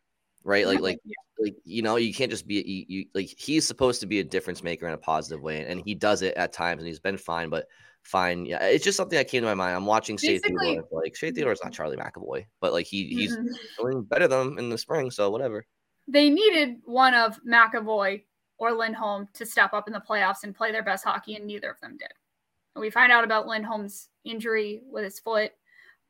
right? 0.46 0.66
Like, 0.66 0.80
like, 0.80 1.00
yeah. 1.04 1.16
like 1.38 1.56
you 1.66 1.82
know, 1.82 1.98
you 1.98 2.14
can't 2.14 2.32
just 2.32 2.48
be 2.48 2.64
you, 2.66 2.86
you, 2.88 3.06
like 3.14 3.28
he's 3.38 3.68
supposed 3.68 4.00
to 4.00 4.08
be 4.08 4.20
a 4.20 4.24
difference 4.24 4.64
maker 4.64 4.88
in 4.88 4.94
a 4.94 4.98
positive 4.98 5.42
way, 5.42 5.66
and 5.66 5.82
he 5.84 5.96
does 5.96 6.22
it 6.22 6.36
at 6.36 6.54
times, 6.54 6.80
and 6.80 6.88
he's 6.88 7.02
been 7.02 7.18
fine. 7.18 7.50
But 7.50 7.68
fine, 8.04 8.46
yeah, 8.46 8.64
it's 8.68 8.86
just 8.86 8.96
something 8.96 9.18
that 9.18 9.28
came 9.28 9.42
to 9.42 9.48
my 9.48 9.54
mind. 9.54 9.76
I'm 9.76 9.86
watching 9.86 10.16
Shea 10.16 10.40
Theodore, 10.40 10.86
like 10.94 11.14
Shea 11.18 11.32
Theodore 11.32 11.52
is 11.52 11.60
not 11.62 11.74
Charlie 11.74 11.98
McAvoy, 11.98 12.46
but 12.62 12.72
like 12.72 12.86
he 12.86 13.06
he's 13.08 13.36
mm-hmm. 13.36 13.84
doing 13.84 14.04
better 14.04 14.30
than 14.30 14.48
him 14.48 14.60
in 14.60 14.70
the 14.70 14.78
spring, 14.78 15.12
so 15.12 15.30
whatever. 15.30 15.66
They 16.08 16.30
needed 16.30 16.78
one 16.86 17.14
of 17.14 17.38
McAvoy 17.44 18.24
or 18.60 18.74
Lindholm 18.74 19.28
to 19.34 19.46
step 19.46 19.74
up 19.74 19.88
in 19.88 19.94
the 19.94 20.04
playoffs 20.08 20.44
and 20.44 20.56
play 20.56 20.72
their 20.72 20.84
best 20.84 21.06
hockey, 21.06 21.36
and 21.36 21.46
neither 21.46 21.72
of 21.72 21.80
them 21.80 21.98
did. 21.98 22.12
And 22.76 22.82
we 22.82 22.90
find 22.90 23.12
out 23.12 23.24
about 23.24 23.48
Lindholm's 23.48 24.10
injury 24.24 24.82
with 24.92 25.04
his 25.04 25.20
foot, 25.20 25.52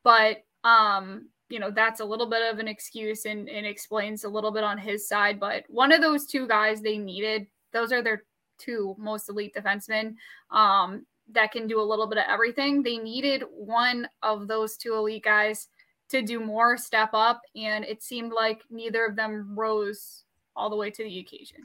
but 0.04 0.44
um, 0.63 1.30
you 1.50 1.60
know 1.60 1.72
that's 1.72 2.01
a 2.01 2.06
little 2.06 2.28
bit 2.28 2.51
of 2.51 2.60
an 2.60 2.68
excuse 2.68 3.25
and, 3.25 3.48
and 3.48 3.66
explains 3.66 4.24
a 4.24 4.30
little 4.30 4.51
bit 4.51 4.63
on 4.63 4.78
his 4.78 5.07
side. 5.07 5.40
But 5.40 5.63
one 5.69 5.92
of 5.92 6.01
those 6.01 6.25
two 6.25 6.48
guys 6.48 6.81
they 6.81 6.98
needed; 6.98 7.48
those 7.72 7.92
are 7.92 8.01
their 8.01 8.24
two 8.57 8.95
most 8.98 9.30
elite 9.30 9.56
defensemen 9.56 10.16
um, 10.52 11.06
that 11.31 11.52
can 11.52 11.68
do 11.68 11.80
a 11.80 11.84
little 11.84 12.07
bit 12.07 12.18
of 12.18 12.25
everything. 12.28 12.84
They 12.84 12.98
needed 12.98 13.44
one 13.52 14.10
of 14.22 14.48
those 14.48 14.75
two 14.75 14.95
elite 14.95 15.24
guys 15.24 15.68
to 16.10 16.22
do 16.24 16.40
more, 16.40 16.75
step 16.75 17.12
up, 17.13 17.42
and 17.56 17.86
it 17.86 18.02
seemed 18.02 18.34
like 18.34 18.63
neither 18.69 19.06
of 19.06 19.16
them 19.16 19.54
rose 19.57 20.24
all 20.56 20.69
the 20.69 20.75
way 20.75 20.90
to 20.90 21.04
the 21.04 21.19
occasion. 21.19 21.63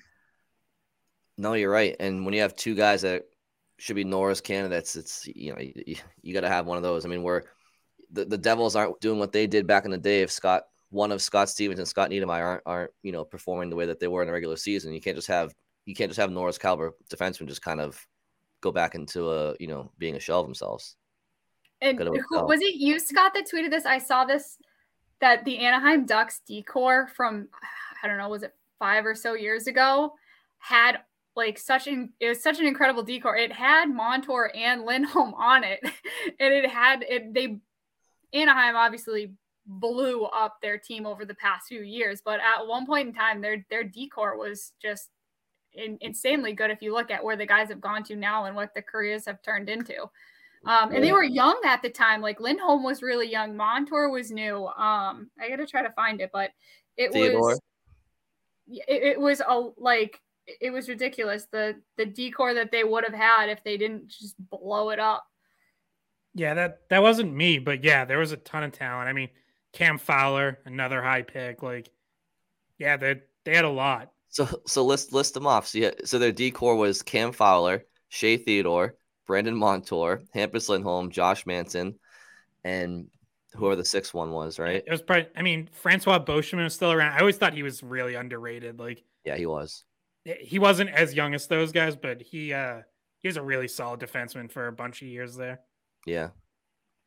No, 1.37 1.55
you're 1.55 1.71
right. 1.71 1.97
And 1.99 2.25
when 2.25 2.35
you 2.35 2.41
have 2.43 2.55
two 2.55 2.75
guys 2.75 3.03
that 3.03 3.25
should 3.79 3.97
be 3.97 4.05
Norris 4.05 4.41
candidates, 4.41 4.97
it's 4.97 5.27
you 5.27 5.53
know 5.53 5.61
you, 5.61 5.97
you 6.23 6.35
got 6.35 6.43
to 6.43 6.49
have 6.49 6.67
one 6.67 6.77
of 6.77 6.83
those. 6.83 7.05
I 7.05 7.09
mean, 7.09 7.23
where 7.23 7.45
the, 8.11 8.25
the 8.25 8.39
Devils 8.39 8.77
aren't 8.77 9.01
doing 9.01 9.19
what 9.19 9.33
they 9.33 9.47
did 9.47 9.67
back 9.67 9.85
in 9.85 9.91
the 9.91 9.99
day. 9.99 10.23
If 10.23 10.31
Scott, 10.31 10.63
one 10.91 11.13
of 11.13 11.21
Scott 11.21 11.49
Stevens 11.49 11.81
and 11.81 11.89
Scott 11.89 12.11
Niedermayer 12.11 12.45
aren't 12.45 12.63
aren't 12.67 12.91
you 13.03 13.13
know 13.13 13.25
performing 13.25 13.71
the 13.71 13.77
way 13.77 13.87
that 13.87 13.99
they 13.99 14.09
were 14.09 14.23
in 14.23 14.29
the 14.29 14.33
regular 14.33 14.57
season, 14.57 14.93
you 14.93 15.01
can't 15.01 15.17
just 15.17 15.29
have 15.29 15.53
you 15.87 15.95
can't 15.95 16.11
just 16.11 16.21
have 16.21 16.31
Norris 16.31 16.59
caliber 16.59 16.95
defensemen 17.13 17.49
just 17.49 17.63
kind 17.63 17.81
of 17.81 18.01
go 18.61 18.71
back 18.73 18.95
into 18.95 19.31
a 19.31 19.55
you 19.59 19.67
know 19.67 19.91
being 19.99 20.17
a 20.17 20.21
shell 20.21 20.41
of 20.41 20.47
themselves. 20.47 20.97
And 21.81 21.99
who, 21.99 22.47
was 22.47 22.63
it 22.63 22.77
you, 22.77 22.99
Scott, 22.99 23.33
that 23.35 23.47
tweeted 23.53 23.71
this? 23.71 23.85
I 23.85 23.99
saw 23.99 24.25
this 24.25 24.57
that 25.21 25.45
the 25.45 25.59
Anaheim 25.59 26.07
Ducks 26.07 26.41
D 26.47 26.63
corps 26.63 27.09
from 27.15 27.49
I 28.03 28.09
don't 28.09 28.19
know, 28.19 28.29
was 28.29 28.43
it 28.43 28.55
five 28.79 29.05
or 29.05 29.15
so 29.15 29.35
years 29.35 29.67
ago 29.67 30.13
had 30.59 31.01
like 31.37 31.59
such 31.59 31.87
an 31.87 32.13
it 32.21 32.29
was 32.29 32.43
such 32.43 32.61
an 32.61 32.67
incredible 32.67 33.03
D 33.03 33.21
corps. 33.21 33.37
It 33.37 33.53
had 33.53 33.87
Montour 33.87 34.51
and 34.55 34.85
Lindholm 34.85 35.35
on 35.39 35.65
it, 35.65 35.81
and 35.83 36.55
it 36.55 36.69
had 36.69 37.05
it. 37.09 37.35
They 37.35 37.59
Anaheim 38.33 38.77
obviously 38.77 39.33
blew 39.67 40.25
up 40.25 40.59
their 40.61 40.77
team 40.79 41.07
over 41.07 41.25
the 41.25 41.35
past 41.35 41.69
few 41.69 41.81
years, 41.81 42.21
but 42.25 42.41
at 42.41 42.67
one 42.67 42.87
point 42.87 43.09
in 43.09 43.15
time, 43.15 43.41
their 43.41 43.65
their 43.71 43.85
D 43.85 44.09
corps 44.09 44.37
was 44.37 44.73
just 44.81 45.11
in, 45.73 45.99
insanely 46.01 46.53
good. 46.53 46.71
If 46.71 46.83
you 46.83 46.93
look 46.93 47.11
at 47.11 47.25
where 47.25 47.37
the 47.37 47.47
guys 47.47 47.69
have 47.69 47.81
gone 47.81 48.05
to 48.05 48.17
now 48.17 48.45
and 48.45 48.55
what 48.55 48.75
the 48.75 48.83
careers 48.83 49.27
have 49.27 49.43
turned 49.43 49.69
into. 49.69 50.09
Um, 50.67 50.93
and 50.95 51.05
they 51.05 51.13
were 51.13 51.23
young 51.23 51.61
at 51.67 51.83
the 51.83 51.91
time. 51.91 52.23
Like 52.23 52.41
Lindholm 52.41 52.83
was 52.83 53.03
really 53.03 53.31
young. 53.31 53.55
Montour 53.55 54.09
was 54.09 54.31
new. 54.31 54.67
Um, 54.67 55.31
I 55.39 55.51
got 55.51 55.57
to 55.57 55.67
try 55.67 55.83
to 55.83 55.93
find 55.93 56.23
it, 56.23 56.31
but 56.33 56.53
it 56.97 57.13
Theodore. 57.13 57.41
was 57.41 57.61
it, 58.67 59.03
it 59.03 59.21
was 59.21 59.43
a 59.47 59.71
like 59.77 60.21
it 60.47 60.71
was 60.71 60.89
ridiculous 60.89 61.47
the 61.51 61.77
the 61.97 62.07
D 62.07 62.31
corps 62.31 62.55
that 62.55 62.71
they 62.71 62.85
would 62.85 63.05
have 63.05 63.15
had 63.15 63.49
if 63.49 63.63
they 63.65 63.77
didn't 63.77 64.09
just 64.09 64.37
blow 64.51 64.91
it 64.91 64.99
up. 64.99 65.27
Yeah, 66.35 66.55
that 66.55 66.81
that 66.91 67.03
wasn't 67.03 67.35
me, 67.35 67.59
but 67.59 67.85
yeah, 67.85 68.05
there 68.05 68.19
was 68.19 68.33
a 68.33 68.37
ton 68.37 68.65
of 68.65 68.73
talent. 68.73 69.09
I 69.09 69.13
mean, 69.13 69.31
Cam 69.73 69.99
Fowler, 69.99 70.59
another 70.65 71.03
high 71.03 71.23
pick. 71.23 71.63
Like, 71.63 71.89
yeah, 72.79 72.97
they 72.97 73.21
they 73.45 73.55
had 73.55 73.65
a 73.65 73.71
lot. 73.71 74.11
So 74.29 74.49
so 74.67 74.85
list 74.85 75.13
list 75.13 75.35
them 75.35 75.47
off. 75.47 75.69
So 75.69 75.79
yeah, 75.79 75.91
so 76.05 76.19
their 76.19 76.33
D 76.33 76.51
corps 76.51 76.77
was 76.77 77.03
Cam 77.03 77.33
Fowler, 77.33 77.85
Shea 78.09 78.37
Theodore, 78.37 78.97
Brandon 79.27 79.57
Montour, 79.57 80.23
Hampus 80.35 80.69
Lindholm, 80.69 81.11
Josh 81.11 81.47
Manson, 81.47 81.99
and 82.65 83.07
whoever 83.55 83.77
the 83.77 83.85
sixth 83.85 84.13
one 84.13 84.33
was, 84.33 84.59
right? 84.59 84.83
It 84.87 84.91
was 84.91 85.03
probably. 85.03 85.29
I 85.37 85.43
mean, 85.43 85.69
Francois 85.73 86.19
Beauchemin 86.19 86.65
was 86.65 86.75
still 86.75 86.93
around. 86.93 87.13
I 87.13 87.21
always 87.21 87.37
thought 87.37 87.55
he 87.55 87.63
was 87.63 87.83
really 87.83 88.15
underrated. 88.15 88.79
Like, 88.79 89.05
yeah, 89.25 89.37
he 89.37 89.47
was 89.47 89.85
he 90.25 90.59
wasn't 90.59 90.91
as 90.91 91.15
young 91.15 91.35
as 91.35 91.47
those 91.47 91.73
guys, 91.73 91.97
but 91.97 92.23
he 92.23 92.53
uh 92.53 92.81
he 93.21 93.29
was 93.29 93.37
a 93.37 93.43
really 93.43 93.69
solid 93.69 94.01
defenseman 94.01 94.51
for 94.51 94.67
a 94.67 94.73
bunch 94.73 95.03
of 95.03 95.09
years 95.09 95.37
there. 95.37 95.61
Yeah. 96.07 96.31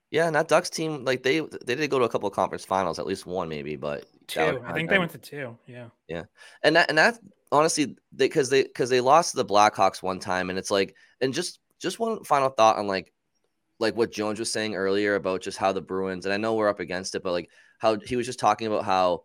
Yeah, 0.09 0.27
and 0.27 0.35
that 0.35 0.47
Ducks 0.47 0.69
team, 0.69 1.03
like 1.03 1.21
they 1.21 1.41
they 1.65 1.75
did 1.75 1.89
go 1.89 1.99
to 1.99 2.05
a 2.05 2.09
couple 2.09 2.29
of 2.29 2.33
conference 2.33 2.63
finals, 2.63 2.97
at 2.97 3.05
least 3.05 3.25
one 3.25 3.49
maybe, 3.49 3.75
but 3.75 4.05
two. 4.27 4.61
I 4.65 4.71
think 4.71 4.89
they 4.89 4.99
went 4.99 5.11
to 5.11 5.17
two. 5.17 5.57
Yeah. 5.67 5.87
Yeah, 6.07 6.23
and 6.63 6.77
that 6.77 6.87
and 6.87 6.97
that 6.97 7.19
honestly, 7.51 7.97
because 8.15 8.49
they 8.49 8.63
because 8.63 8.89
they, 8.89 8.97
they 8.97 9.01
lost 9.01 9.31
to 9.31 9.37
the 9.37 9.45
Blackhawks 9.45 10.01
one 10.01 10.19
time, 10.19 10.49
and 10.49 10.57
it's 10.57 10.71
like, 10.71 10.95
and 11.19 11.33
just 11.33 11.59
just 11.79 11.99
one 11.99 12.23
final 12.23 12.47
thought 12.49 12.77
on 12.77 12.87
like 12.87 13.11
like 13.79 13.97
what 13.97 14.11
Jones 14.11 14.39
was 14.39 14.51
saying 14.51 14.75
earlier 14.75 15.15
about 15.15 15.41
just 15.41 15.57
how 15.57 15.73
the 15.73 15.81
Bruins, 15.81 16.25
and 16.25 16.33
I 16.33 16.37
know 16.37 16.55
we're 16.55 16.69
up 16.69 16.79
against 16.79 17.13
it, 17.13 17.21
but 17.21 17.33
like 17.33 17.49
how 17.79 17.99
he 17.99 18.15
was 18.15 18.25
just 18.25 18.39
talking 18.39 18.67
about 18.67 18.85
how 18.85 19.23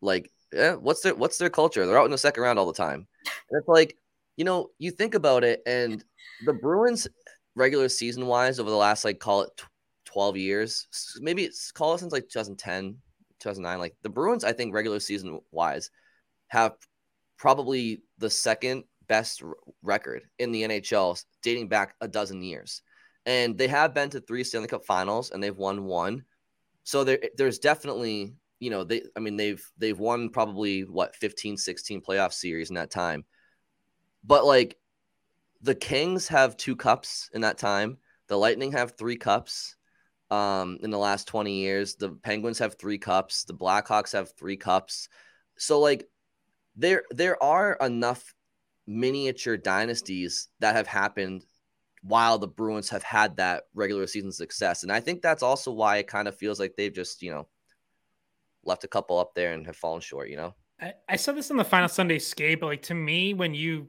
like 0.00 0.32
yeah, 0.52 0.74
what's 0.74 1.02
their 1.02 1.14
what's 1.14 1.38
their 1.38 1.50
culture? 1.50 1.86
They're 1.86 1.98
out 1.98 2.06
in 2.06 2.10
the 2.10 2.18
second 2.18 2.42
round 2.42 2.58
all 2.58 2.66
the 2.66 2.72
time. 2.72 3.06
And 3.50 3.58
it's 3.58 3.68
like, 3.68 3.96
you 4.36 4.44
know, 4.44 4.70
you 4.78 4.90
think 4.90 5.14
about 5.14 5.44
it, 5.44 5.62
and 5.66 6.04
the 6.44 6.52
Bruins 6.52 7.08
regular 7.54 7.88
season 7.88 8.26
wise 8.26 8.60
over 8.60 8.70
the 8.70 8.76
last 8.76 9.04
like 9.04 9.18
call 9.18 9.42
it 9.42 9.62
12 10.04 10.36
years, 10.36 10.86
maybe 11.20 11.44
it's 11.44 11.72
call 11.72 11.94
it 11.94 11.98
since 11.98 12.12
like 12.12 12.28
2010, 12.28 12.96
2009. 13.40 13.78
Like 13.78 13.96
the 14.02 14.08
Bruins, 14.08 14.44
I 14.44 14.52
think 14.52 14.74
regular 14.74 15.00
season 15.00 15.40
wise 15.50 15.90
have 16.48 16.74
probably 17.38 18.02
the 18.18 18.30
second 18.30 18.84
best 19.08 19.42
record 19.82 20.22
in 20.38 20.52
the 20.52 20.62
NHL 20.62 21.22
dating 21.42 21.68
back 21.68 21.94
a 22.00 22.08
dozen 22.08 22.42
years. 22.42 22.82
And 23.24 23.58
they 23.58 23.68
have 23.68 23.94
been 23.94 24.10
to 24.10 24.20
three 24.20 24.44
Stanley 24.44 24.68
Cup 24.68 24.84
finals 24.84 25.30
and 25.30 25.42
they've 25.42 25.56
won 25.56 25.84
one. 25.84 26.24
So 26.84 27.04
there, 27.04 27.18
there's 27.36 27.58
definitely, 27.58 28.34
you 28.58 28.70
know, 28.70 28.84
they, 28.84 29.02
I 29.16 29.20
mean, 29.20 29.36
they've, 29.36 29.64
they've 29.78 29.98
won 29.98 30.30
probably 30.30 30.82
what, 30.82 31.14
15, 31.16 31.56
16 31.56 32.02
playoff 32.02 32.32
series 32.32 32.70
in 32.70 32.76
that 32.76 32.90
time. 32.90 33.24
But 34.24 34.44
like 34.44 34.78
the 35.62 35.74
Kings 35.74 36.28
have 36.28 36.56
two 36.56 36.76
cups 36.76 37.30
in 37.32 37.42
that 37.42 37.58
time. 37.58 37.98
The 38.28 38.36
Lightning 38.36 38.72
have 38.72 38.96
three 38.96 39.16
cups 39.16 39.76
um, 40.30 40.78
in 40.82 40.90
the 40.90 40.98
last 40.98 41.28
20 41.28 41.52
years. 41.52 41.94
The 41.96 42.10
Penguins 42.10 42.58
have 42.58 42.76
three 42.78 42.98
cups. 42.98 43.44
The 43.44 43.54
Blackhawks 43.54 44.12
have 44.12 44.32
three 44.36 44.56
cups. 44.56 45.08
So 45.58 45.80
like 45.80 46.08
there 46.76 47.04
there 47.10 47.42
are 47.42 47.76
enough 47.80 48.34
miniature 48.86 49.56
dynasties 49.56 50.48
that 50.60 50.76
have 50.76 50.86
happened 50.86 51.44
while 52.02 52.38
the 52.38 52.48
Bruins 52.48 52.90
have 52.90 53.02
had 53.02 53.36
that 53.36 53.64
regular 53.74 54.06
season 54.06 54.30
success. 54.30 54.82
And 54.82 54.92
I 54.92 55.00
think 55.00 55.22
that's 55.22 55.42
also 55.42 55.72
why 55.72 55.96
it 55.96 56.06
kind 56.06 56.28
of 56.28 56.36
feels 56.36 56.60
like 56.60 56.74
they've 56.76 56.92
just, 56.92 57.22
you 57.22 57.32
know, 57.32 57.48
left 58.66 58.84
a 58.84 58.88
couple 58.88 59.18
up 59.18 59.34
there 59.34 59.52
and 59.52 59.66
have 59.66 59.76
fallen 59.76 60.00
short, 60.00 60.28
you 60.28 60.36
know? 60.36 60.54
I, 60.80 60.94
I 61.08 61.16
said 61.16 61.36
this 61.36 61.50
in 61.50 61.56
the 61.56 61.64
final 61.64 61.88
Sunday 61.88 62.18
skate, 62.18 62.60
but 62.60 62.66
like 62.66 62.82
to 62.82 62.94
me, 62.94 63.34
when 63.34 63.54
you 63.54 63.88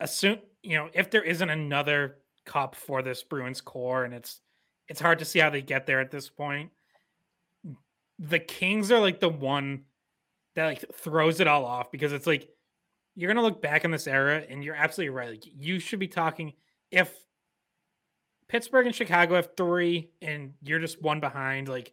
assume, 0.00 0.38
you 0.62 0.76
know, 0.76 0.88
if 0.94 1.10
there 1.10 1.22
isn't 1.22 1.50
another 1.50 2.18
cup 2.44 2.74
for 2.74 3.02
this 3.02 3.22
Bruins 3.22 3.60
core 3.60 4.04
and 4.04 4.14
it's 4.14 4.40
it's 4.88 5.00
hard 5.00 5.18
to 5.20 5.24
see 5.24 5.38
how 5.38 5.50
they 5.50 5.62
get 5.62 5.86
there 5.86 6.00
at 6.00 6.10
this 6.10 6.28
point. 6.28 6.70
The 8.18 8.38
Kings 8.38 8.92
are 8.92 9.00
like 9.00 9.20
the 9.20 9.28
one 9.28 9.84
that 10.54 10.66
like 10.66 10.84
throws 10.94 11.40
it 11.40 11.46
all 11.46 11.64
off 11.64 11.90
because 11.90 12.12
it's 12.12 12.26
like 12.26 12.48
you're 13.14 13.32
gonna 13.32 13.42
look 13.42 13.62
back 13.62 13.84
in 13.84 13.90
this 13.90 14.06
era 14.06 14.42
and 14.48 14.62
you're 14.62 14.74
absolutely 14.74 15.14
right. 15.14 15.30
Like 15.30 15.44
you 15.56 15.78
should 15.78 15.98
be 15.98 16.08
talking 16.08 16.52
if 16.90 17.14
Pittsburgh 18.48 18.86
and 18.86 18.94
Chicago 18.94 19.36
have 19.36 19.50
three 19.56 20.10
and 20.20 20.52
you're 20.62 20.78
just 20.78 21.00
one 21.00 21.20
behind, 21.20 21.68
like 21.68 21.92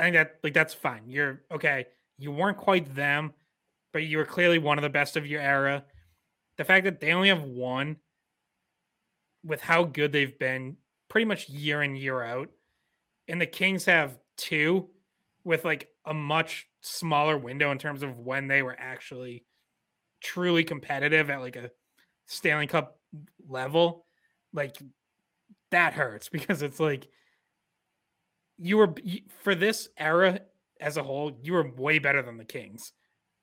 I 0.00 0.04
think 0.04 0.14
that 0.14 0.38
like 0.42 0.54
that's 0.54 0.72
fine. 0.72 1.02
You're 1.08 1.42
okay. 1.52 1.84
You 2.18 2.32
weren't 2.32 2.56
quite 2.56 2.94
them, 2.94 3.34
but 3.92 4.04
you 4.04 4.16
were 4.16 4.24
clearly 4.24 4.58
one 4.58 4.78
of 4.78 4.82
the 4.82 4.88
best 4.88 5.14
of 5.18 5.26
your 5.26 5.42
era. 5.42 5.84
The 6.56 6.64
fact 6.64 6.84
that 6.84 7.00
they 7.00 7.12
only 7.12 7.28
have 7.28 7.42
one 7.42 7.96
with 9.44 9.60
how 9.60 9.84
good 9.84 10.10
they've 10.10 10.38
been 10.38 10.78
pretty 11.08 11.26
much 11.26 11.50
year 11.50 11.82
in, 11.82 11.96
year 11.96 12.22
out. 12.22 12.48
And 13.28 13.38
the 13.38 13.46
Kings 13.46 13.84
have 13.84 14.18
two 14.38 14.88
with 15.44 15.66
like 15.66 15.88
a 16.06 16.14
much 16.14 16.66
smaller 16.80 17.36
window 17.36 17.70
in 17.70 17.78
terms 17.78 18.02
of 18.02 18.18
when 18.18 18.48
they 18.48 18.62
were 18.62 18.76
actually 18.78 19.44
truly 20.22 20.64
competitive 20.64 21.28
at 21.28 21.40
like 21.40 21.56
a 21.56 21.70
Stanley 22.26 22.66
Cup 22.66 22.98
level. 23.48 24.06
Like 24.54 24.78
that 25.70 25.92
hurts 25.92 26.28
because 26.30 26.62
it's 26.62 26.80
like 26.80 27.08
you 28.60 28.76
were 28.76 28.94
for 29.42 29.54
this 29.54 29.88
era 29.96 30.40
as 30.80 30.96
a 30.96 31.02
whole, 31.02 31.32
you 31.42 31.54
were 31.54 31.70
way 31.76 31.98
better 31.98 32.22
than 32.22 32.36
the 32.36 32.44
Kings, 32.44 32.92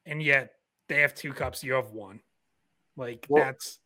and 0.06 0.22
yet 0.22 0.52
they 0.88 1.02
have 1.02 1.16
two 1.16 1.34
cups. 1.34 1.64
You 1.64 1.74
have 1.74 1.92
one. 1.92 2.22
Like 2.96 3.26
well, 3.30 3.44
that's 3.44 3.80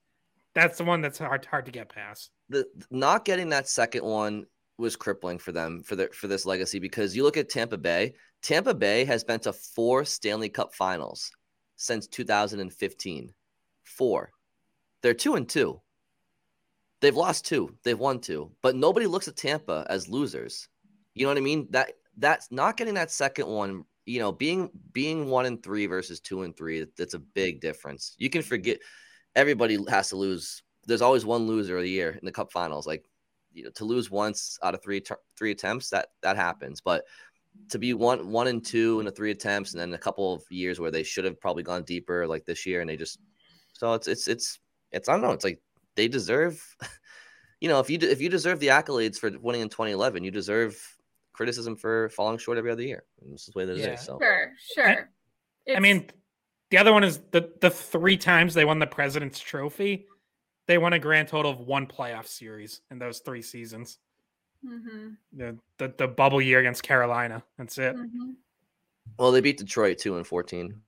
that's 0.53 0.77
the 0.77 0.83
one 0.83 1.01
that's 1.01 1.17
hard 1.17 1.45
hard 1.45 1.65
to 1.65 1.71
get 1.71 1.89
past. 1.89 2.31
The 2.49 2.65
not 2.89 3.25
getting 3.25 3.49
that 3.49 3.69
second 3.69 4.03
one 4.03 4.45
was 4.77 4.95
crippling 4.95 5.37
for 5.37 5.51
them 5.51 5.83
for 5.83 5.95
the 5.95 6.09
for 6.13 6.27
this 6.27 6.45
legacy 6.45 6.79
because 6.79 7.15
you 7.15 7.23
look 7.23 7.37
at 7.37 7.49
Tampa 7.49 7.77
Bay. 7.77 8.13
Tampa 8.41 8.73
Bay 8.73 9.05
has 9.05 9.23
been 9.23 9.39
to 9.41 9.53
four 9.53 10.03
Stanley 10.03 10.49
Cup 10.49 10.73
Finals 10.73 11.31
since 11.75 12.07
2015. 12.07 13.33
Four. 13.83 14.31
They're 15.01 15.13
two 15.13 15.35
and 15.35 15.47
two. 15.47 15.81
They've 17.01 17.15
lost 17.15 17.45
two. 17.45 17.75
They've 17.83 17.97
won 17.97 18.19
two. 18.19 18.51
But 18.61 18.75
nobody 18.75 19.07
looks 19.07 19.27
at 19.27 19.35
Tampa 19.35 19.85
as 19.89 20.07
losers. 20.07 20.67
You 21.13 21.23
know 21.25 21.29
what 21.29 21.37
I 21.37 21.41
mean? 21.41 21.67
That 21.71 21.93
that's 22.17 22.51
not 22.51 22.77
getting 22.77 22.93
that 22.95 23.11
second 23.11 23.47
one. 23.47 23.85
You 24.05 24.19
know, 24.19 24.31
being 24.31 24.69
being 24.91 25.27
one 25.27 25.45
and 25.45 25.61
three 25.61 25.85
versus 25.85 26.19
two 26.19 26.43
and 26.43 26.55
three. 26.55 26.85
That's 26.97 27.13
a 27.13 27.19
big 27.19 27.61
difference. 27.61 28.15
You 28.17 28.29
can 28.29 28.41
forget. 28.41 28.79
Everybody 29.35 29.77
has 29.89 30.09
to 30.09 30.17
lose. 30.17 30.63
There's 30.85 31.01
always 31.01 31.25
one 31.25 31.47
loser 31.47 31.77
of 31.77 31.83
the 31.83 31.89
year 31.89 32.11
in 32.11 32.25
the 32.25 32.31
Cup 32.31 32.51
Finals. 32.51 32.87
Like 32.87 33.05
you 33.53 33.63
know, 33.63 33.69
to 33.75 33.85
lose 33.85 34.09
once 34.09 34.57
out 34.63 34.73
of 34.73 34.83
three 34.83 35.03
three 35.37 35.51
attempts, 35.51 35.89
that 35.89 36.09
that 36.21 36.35
happens. 36.35 36.81
But 36.81 37.03
to 37.69 37.79
be 37.79 37.93
one 37.93 38.29
one 38.29 38.47
and 38.47 38.63
two 38.63 38.99
in 38.99 39.05
the 39.05 39.11
three 39.11 39.31
attempts, 39.31 39.73
and 39.73 39.79
then 39.79 39.93
a 39.93 39.97
couple 39.97 40.33
of 40.33 40.43
years 40.49 40.79
where 40.79 40.91
they 40.91 41.03
should 41.03 41.25
have 41.25 41.39
probably 41.39 41.63
gone 41.63 41.83
deeper, 41.83 42.27
like 42.27 42.45
this 42.45 42.65
year, 42.65 42.81
and 42.81 42.89
they 42.89 42.97
just 42.97 43.19
so 43.73 43.93
it's 43.93 44.07
it's 44.07 44.27
it's 44.27 44.59
it's 44.91 45.09
I 45.09 45.13
don't 45.13 45.21
know. 45.21 45.31
It's 45.31 45.43
like 45.43 45.61
they 45.95 46.07
deserve, 46.07 46.63
you 47.61 47.69
know, 47.69 47.79
if 47.79 47.89
you 47.89 47.97
if 48.01 48.21
you 48.21 48.29
deserve 48.29 48.59
the 48.59 48.67
accolades 48.67 49.17
for 49.17 49.31
winning 49.39 49.61
in 49.61 49.69
2011, 49.69 50.23
you 50.23 50.31
deserve 50.31 50.81
criticism 51.41 51.75
for 51.75 52.09
falling 52.09 52.37
short 52.37 52.59
every 52.59 52.69
other 52.69 52.83
year. 52.83 53.03
And 53.19 53.33
this 53.33 53.47
is 53.47 53.53
the 53.53 53.57
way 53.57 53.65
that 53.65 53.75
yeah. 53.75 53.87
it 53.87 53.93
is. 53.95 54.01
So 54.01 54.19
sure, 54.21 54.51
sure. 54.75 55.09
I, 55.67 55.75
I 55.75 55.79
mean, 55.79 56.07
the 56.69 56.77
other 56.77 56.93
one 56.93 57.03
is 57.03 57.19
the 57.31 57.51
the 57.61 57.71
three 57.71 58.15
times 58.15 58.53
they 58.53 58.63
won 58.63 58.77
the 58.77 58.85
President's 58.85 59.39
Trophy, 59.39 60.05
they 60.67 60.77
won 60.77 60.93
a 60.93 60.99
grand 60.99 61.29
total 61.29 61.51
of 61.51 61.61
one 61.61 61.87
playoff 61.87 62.27
series 62.27 62.81
in 62.91 62.99
those 62.99 63.19
three 63.19 63.41
seasons. 63.41 63.97
Mm-hmm. 64.63 65.13
The, 65.33 65.57
the 65.79 65.93
the 65.97 66.07
bubble 66.07 66.39
year 66.41 66.59
against 66.59 66.83
Carolina. 66.83 67.41
That's 67.57 67.79
it. 67.79 67.95
Mm-hmm. 67.95 68.33
Well, 69.17 69.31
they 69.31 69.41
beat 69.41 69.57
Detroit 69.57 69.97
two 69.97 70.17
and 70.17 70.27
fourteen. 70.27 70.79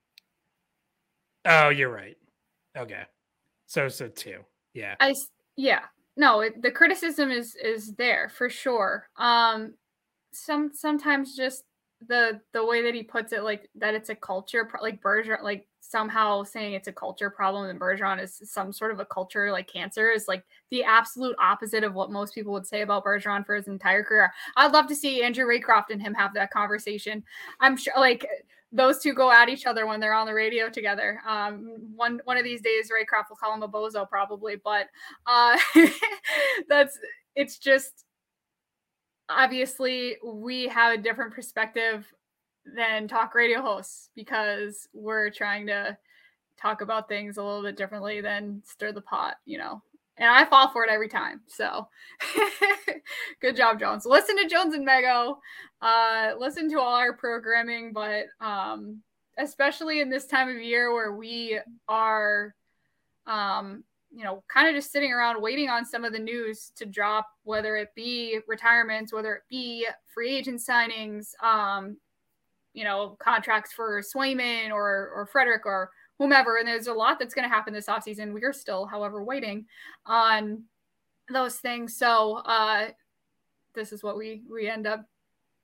Oh, 1.46 1.70
you're 1.70 1.92
right. 1.92 2.16
Okay, 2.78 3.02
so 3.66 3.90
so 3.90 4.08
two. 4.08 4.42
Yeah. 4.76 4.96
I 5.00 5.16
yeah. 5.58 5.82
No, 6.16 6.42
it, 6.42 6.62
the 6.62 6.70
criticism 6.70 7.32
is 7.32 7.56
is 7.56 7.94
there 7.96 8.30
for 8.30 8.48
sure. 8.50 9.10
Um, 9.18 9.74
some 10.36 10.72
sometimes 10.74 11.36
just 11.36 11.64
the 12.08 12.42
the 12.52 12.66
way 12.66 12.82
that 12.84 12.94
he 12.94 13.04
puts 13.04 13.34
it, 13.34 13.44
like 13.44 13.70
that 13.76 13.94
it's 13.94 14.10
a 14.10 14.16
culture, 14.16 14.70
like 14.82 15.02
Bergeron, 15.02 15.44
like 15.44 15.68
somehow 15.80 16.44
saying 16.44 16.74
it's 16.74 16.88
a 16.88 16.94
culture 16.94 17.30
problem 17.30 17.70
and 17.70 17.80
Bergeron 17.80 18.22
is 18.22 18.42
some 18.46 18.72
sort 18.72 18.92
of 18.92 19.00
a 19.00 19.06
culture 19.06 19.52
like 19.52 19.68
cancer 19.68 20.10
is 20.10 20.28
like 20.28 20.44
the 20.72 20.84
absolute 20.84 21.36
opposite 21.40 21.84
of 21.84 21.94
what 21.94 22.12
most 22.12 22.34
people 22.34 22.54
would 22.54 22.66
say 22.66 22.82
about 22.82 23.06
Bergeron 23.06 23.46
for 23.46 23.56
his 23.56 23.68
entire 23.68 24.04
career. 24.04 24.34
I'd 24.56 24.72
love 24.72 24.88
to 24.88 24.96
see 24.96 25.24
Andrew 25.24 25.46
Raycroft 25.46 25.90
and 25.92 26.02
him 26.02 26.14
have 26.14 26.34
that 26.34 26.52
conversation. 26.52 27.24
I'm 27.60 27.78
sure 27.78 27.94
like 27.98 28.26
those 28.72 29.00
two 29.00 29.14
go 29.14 29.32
at 29.32 29.50
each 29.50 29.68
other 29.68 29.86
when 29.86 30.00
they're 30.00 30.16
on 30.16 30.26
the 30.26 30.34
radio 30.34 30.68
together. 30.68 31.22
Um, 31.28 31.78
one 31.96 32.20
one 32.26 32.38
of 32.38 32.44
these 32.44 32.62
days, 32.62 32.90
Raycroft 32.90 33.30
will 33.30 33.38
call 33.38 33.54
him 33.54 33.64
a 33.64 33.70
bozo 33.70 34.10
probably, 34.10 34.56
but 34.56 34.88
uh, 35.28 35.58
that's 36.68 36.98
it's 37.36 37.60
just 37.60 38.06
obviously 39.36 40.18
we 40.24 40.68
have 40.68 40.94
a 40.94 41.02
different 41.02 41.34
perspective 41.34 42.06
than 42.66 43.08
talk 43.08 43.36
radio 43.36 43.62
hosts 43.62 44.10
because 44.16 44.88
we're 44.94 45.30
trying 45.30 45.68
to 45.68 45.98
talk 46.58 46.82
about 46.82 47.08
things 47.10 47.38
a 47.38 47.44
little 47.44 47.64
bit 47.64 47.78
differently 47.78 48.22
than 48.22 48.62
stir 48.66 48.92
the 48.92 49.02
pot, 49.02 49.36
you 49.46 49.58
know. 49.58 49.82
And 50.18 50.30
I 50.30 50.46
fall 50.46 50.70
for 50.70 50.84
it 50.84 50.92
every 50.92 51.10
time. 51.10 51.42
So 51.48 51.88
good 53.42 53.56
job, 53.56 53.80
Jones. 53.80 54.06
Listen 54.06 54.38
to 54.38 54.48
Jones 54.48 54.76
and 54.76 54.88
Mego. 54.88 55.38
Uh, 55.82 56.34
listen 56.38 56.70
to 56.70 56.80
all 56.80 56.96
our 56.96 57.14
programming, 57.14 57.94
but 57.94 58.26
um, 58.40 59.02
especially 59.38 60.02
in 60.02 60.10
this 60.10 60.28
time 60.28 60.50
of 60.50 60.62
year 60.62 60.94
where 60.94 61.14
we 61.14 61.60
are 61.90 62.54
um, 63.26 63.84
you 64.16 64.24
know, 64.24 64.44
kind 64.48 64.68
of 64.68 64.76
just 64.76 64.92
sitting 64.92 65.12
around 65.12 65.42
waiting 65.42 65.70
on 65.70 65.86
some 65.86 66.06
of 66.06 66.14
the 66.14 66.20
news 66.20 66.72
to 66.76 66.86
drop, 66.86 67.28
whether 67.44 67.76
it 67.76 67.90
be 67.96 68.40
retirements, 68.48 69.12
whether 69.12 69.36
it 69.36 69.44
be 69.50 69.88
free 70.14 70.38
agent 70.38 70.62
signings, 70.62 71.32
um, 71.44 71.98
you 72.74 72.84
know, 72.84 73.18
contracts 73.20 73.74
for 73.74 74.02
Swayman 74.02 74.72
or 74.72 75.12
or 75.16 75.28
Frederic 75.32 75.66
or 75.66 75.90
whomever. 76.20 76.58
And 76.58 76.68
there's 76.68 76.88
a 76.88 76.94
lot 76.94 77.18
that's 77.18 77.34
going 77.34 77.48
to 77.48 77.54
happen 77.54 77.74
this 77.74 77.88
offseason. 77.88 78.34
We 78.34 78.44
are 78.44 78.54
still, 78.54 78.86
however, 78.86 79.24
waiting 79.24 79.66
on 80.06 80.64
those 81.32 81.56
things. 81.58 81.98
So 81.98 82.36
uh, 82.38 82.90
this 83.74 83.92
is 83.92 84.04
what 84.04 84.18
we 84.18 84.44
we 84.50 84.70
end 84.70 84.86
up 84.86 85.06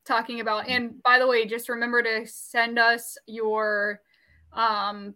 talking 0.05 0.39
about. 0.39 0.67
And 0.67 1.01
by 1.03 1.19
the 1.19 1.27
way, 1.27 1.45
just 1.45 1.69
remember 1.69 2.01
to 2.01 2.25
send 2.25 2.79
us 2.79 3.17
your 3.27 4.01
um, 4.53 5.13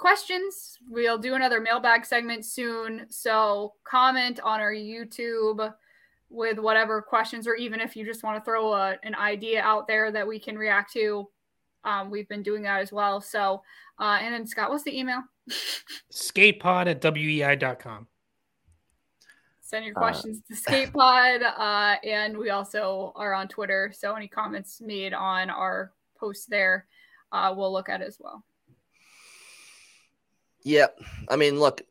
questions. 0.00 0.78
We'll 0.88 1.18
do 1.18 1.34
another 1.34 1.60
mailbag 1.60 2.06
segment 2.06 2.44
soon. 2.44 3.06
So 3.10 3.74
comment 3.84 4.40
on 4.42 4.58
our 4.58 4.72
YouTube 4.72 5.72
with 6.30 6.58
whatever 6.58 7.02
questions, 7.02 7.46
or 7.46 7.54
even 7.54 7.80
if 7.80 7.94
you 7.94 8.04
just 8.04 8.22
want 8.22 8.38
to 8.38 8.44
throw 8.44 8.72
a, 8.72 8.96
an 9.02 9.14
idea 9.14 9.60
out 9.60 9.86
there 9.86 10.10
that 10.10 10.26
we 10.26 10.40
can 10.40 10.56
react 10.56 10.92
to. 10.94 11.28
Um, 11.84 12.10
we've 12.10 12.28
been 12.28 12.42
doing 12.42 12.62
that 12.62 12.80
as 12.80 12.92
well. 12.92 13.20
So, 13.20 13.62
uh, 13.98 14.18
and 14.20 14.34
then 14.34 14.46
Scott, 14.46 14.70
what's 14.70 14.84
the 14.84 14.98
email? 14.98 15.22
Skatepod 16.12 16.86
at 16.88 17.02
weei.com. 17.02 18.06
Send 19.60 19.84
your 19.84 19.96
uh, 19.96 20.00
questions 20.00 20.42
uh, 20.50 20.54
to 20.54 20.60
Skatepod. 20.60 21.42
Uh, 21.60 21.96
and 22.04 22.36
we 22.36 22.50
also 22.50 23.12
are 23.16 23.34
on 23.34 23.48
Twitter. 23.48 23.92
So 23.94 24.14
any 24.14 24.28
comments 24.28 24.80
made 24.80 25.12
on 25.12 25.50
our 25.50 25.92
posts 26.18 26.46
there, 26.46 26.86
uh, 27.32 27.52
we'll 27.56 27.72
look 27.72 27.88
at 27.88 28.02
as 28.02 28.16
well. 28.18 28.44
Yep. 30.64 30.98
I 31.28 31.36
mean, 31.36 31.58
look, 31.58 31.82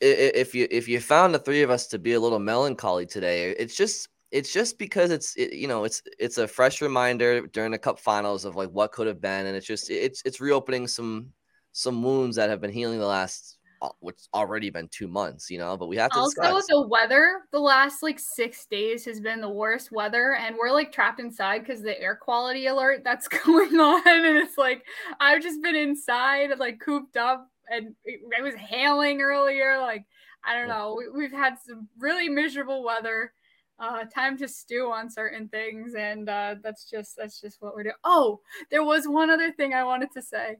if 0.00 0.54
you 0.54 0.68
if 0.70 0.88
you 0.88 1.00
found 1.00 1.34
the 1.34 1.38
three 1.38 1.62
of 1.62 1.70
us 1.70 1.86
to 1.88 1.98
be 1.98 2.12
a 2.12 2.20
little 2.20 2.38
melancholy 2.38 3.06
today, 3.06 3.50
it's 3.58 3.76
just 3.76 4.08
it's 4.30 4.52
just 4.52 4.78
because 4.78 5.10
it's 5.10 5.34
it, 5.36 5.54
you 5.54 5.66
know 5.66 5.84
it's 5.84 6.02
it's 6.18 6.38
a 6.38 6.46
fresh 6.46 6.82
reminder 6.82 7.46
during 7.48 7.72
the 7.72 7.78
cup 7.78 7.98
finals 7.98 8.44
of 8.44 8.56
like 8.56 8.70
what 8.70 8.92
could 8.92 9.06
have 9.06 9.20
been, 9.20 9.46
and 9.46 9.56
it's 9.56 9.66
just 9.66 9.90
it's 9.90 10.22
it's 10.24 10.40
reopening 10.40 10.86
some 10.86 11.32
some 11.72 12.02
wounds 12.02 12.36
that 12.36 12.50
have 12.50 12.60
been 12.60 12.72
healing 12.72 12.98
the 12.98 13.06
last 13.06 13.58
uh, 13.80 13.88
which 14.00 14.18
already 14.34 14.70
been 14.70 14.88
two 14.88 15.06
months, 15.06 15.50
you 15.50 15.58
know. 15.58 15.76
But 15.76 15.88
we 15.88 15.96
have 15.96 16.10
to 16.10 16.18
also 16.18 16.40
discuss. 16.42 16.66
the 16.66 16.86
weather. 16.88 17.42
The 17.52 17.60
last 17.60 18.02
like 18.02 18.18
six 18.18 18.66
days 18.66 19.04
has 19.04 19.20
been 19.20 19.40
the 19.40 19.48
worst 19.48 19.92
weather, 19.92 20.34
and 20.34 20.56
we're 20.56 20.72
like 20.72 20.92
trapped 20.92 21.20
inside 21.20 21.60
because 21.60 21.82
the 21.82 22.00
air 22.00 22.16
quality 22.16 22.66
alert 22.66 23.02
that's 23.04 23.28
going 23.46 23.78
on, 23.78 24.02
and 24.06 24.36
it's 24.36 24.58
like 24.58 24.84
I've 25.20 25.42
just 25.42 25.62
been 25.62 25.76
inside, 25.76 26.50
like 26.58 26.80
cooped 26.80 27.16
up 27.16 27.48
and 27.70 27.94
it, 28.04 28.20
was 28.42 28.54
hailing 28.54 29.20
earlier. 29.20 29.78
Like 29.78 30.04
I 30.44 30.54
don't 30.54 30.68
know, 30.68 31.00
we, 31.14 31.24
have 31.24 31.32
had 31.32 31.54
some 31.58 31.88
really 31.98 32.28
miserable 32.28 32.82
weather. 32.82 33.32
Uh, 33.80 34.04
time 34.12 34.36
to 34.36 34.48
stew 34.48 34.90
on 34.90 35.08
certain 35.08 35.48
things, 35.48 35.94
and 35.94 36.28
uh, 36.28 36.56
that's 36.64 36.90
just 36.90 37.16
that's 37.16 37.40
just 37.40 37.62
what 37.62 37.74
we're 37.74 37.84
doing. 37.84 37.94
Oh, 38.02 38.40
there 38.70 38.82
was 38.82 39.06
one 39.06 39.30
other 39.30 39.52
thing 39.52 39.72
I 39.72 39.84
wanted 39.84 40.10
to 40.14 40.22
say. 40.22 40.56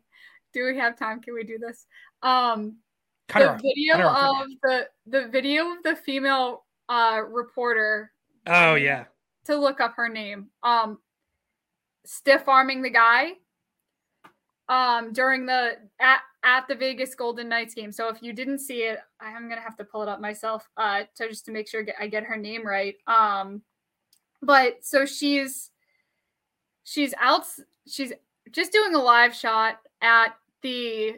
Do 0.53 0.65
we 0.65 0.79
have 0.79 0.97
time? 0.97 1.21
Can 1.21 1.35
we 1.35 1.43
do 1.43 1.59
this? 1.59 1.87
Um, 2.23 2.77
the 3.29 3.59
video 3.61 4.09
of 4.09 4.47
the 4.63 4.89
the 5.07 5.29
video 5.29 5.73
of 5.73 5.83
the 5.83 5.97
female 5.97 6.65
uh 6.89 7.21
reporter. 7.29 8.13
Oh 8.47 8.77
yeah. 8.77 9.05
To 9.47 9.57
look 9.57 9.81
up 9.81 9.95
her 9.97 10.09
name. 10.09 10.49
Um, 10.63 10.99
stiff 12.05 12.47
arming 12.49 12.83
the 12.83 12.91
guy 12.91 13.33
um 14.69 15.13
during 15.13 15.47
the 15.47 15.77
at 16.01 16.21
at 16.45 16.69
the 16.69 16.75
Vegas 16.75 17.15
Golden 17.15 17.49
Knights 17.49 17.75
game. 17.75 17.93
So 17.93 18.09
if 18.09 18.23
you 18.23 18.33
didn't 18.33 18.61
see 18.61 18.83
it, 18.83 19.01
I'm 19.21 19.49
gonna 19.49 19.61
have 19.61 19.77
to 19.77 19.85
pull 19.85 20.03
it 20.03 20.09
up 20.09 20.21
myself 20.21 20.69
uh 20.77 21.03
to 21.17 21.29
just 21.29 21.45
to 21.47 21.53
make 21.53 21.69
sure 21.69 21.85
I 22.01 22.07
get 22.07 22.25
her 22.25 22.37
name 22.37 22.67
right. 22.67 22.95
Um 23.07 23.63
but 24.43 24.85
so 24.85 25.05
she's 25.05 25.71
she's 26.85 27.13
out 27.21 27.45
she's 27.87 28.13
just 28.53 28.73
doing 28.73 28.95
a 28.95 28.99
live 28.99 29.35
shot 29.35 29.79
at 30.01 30.37
the 30.63 31.17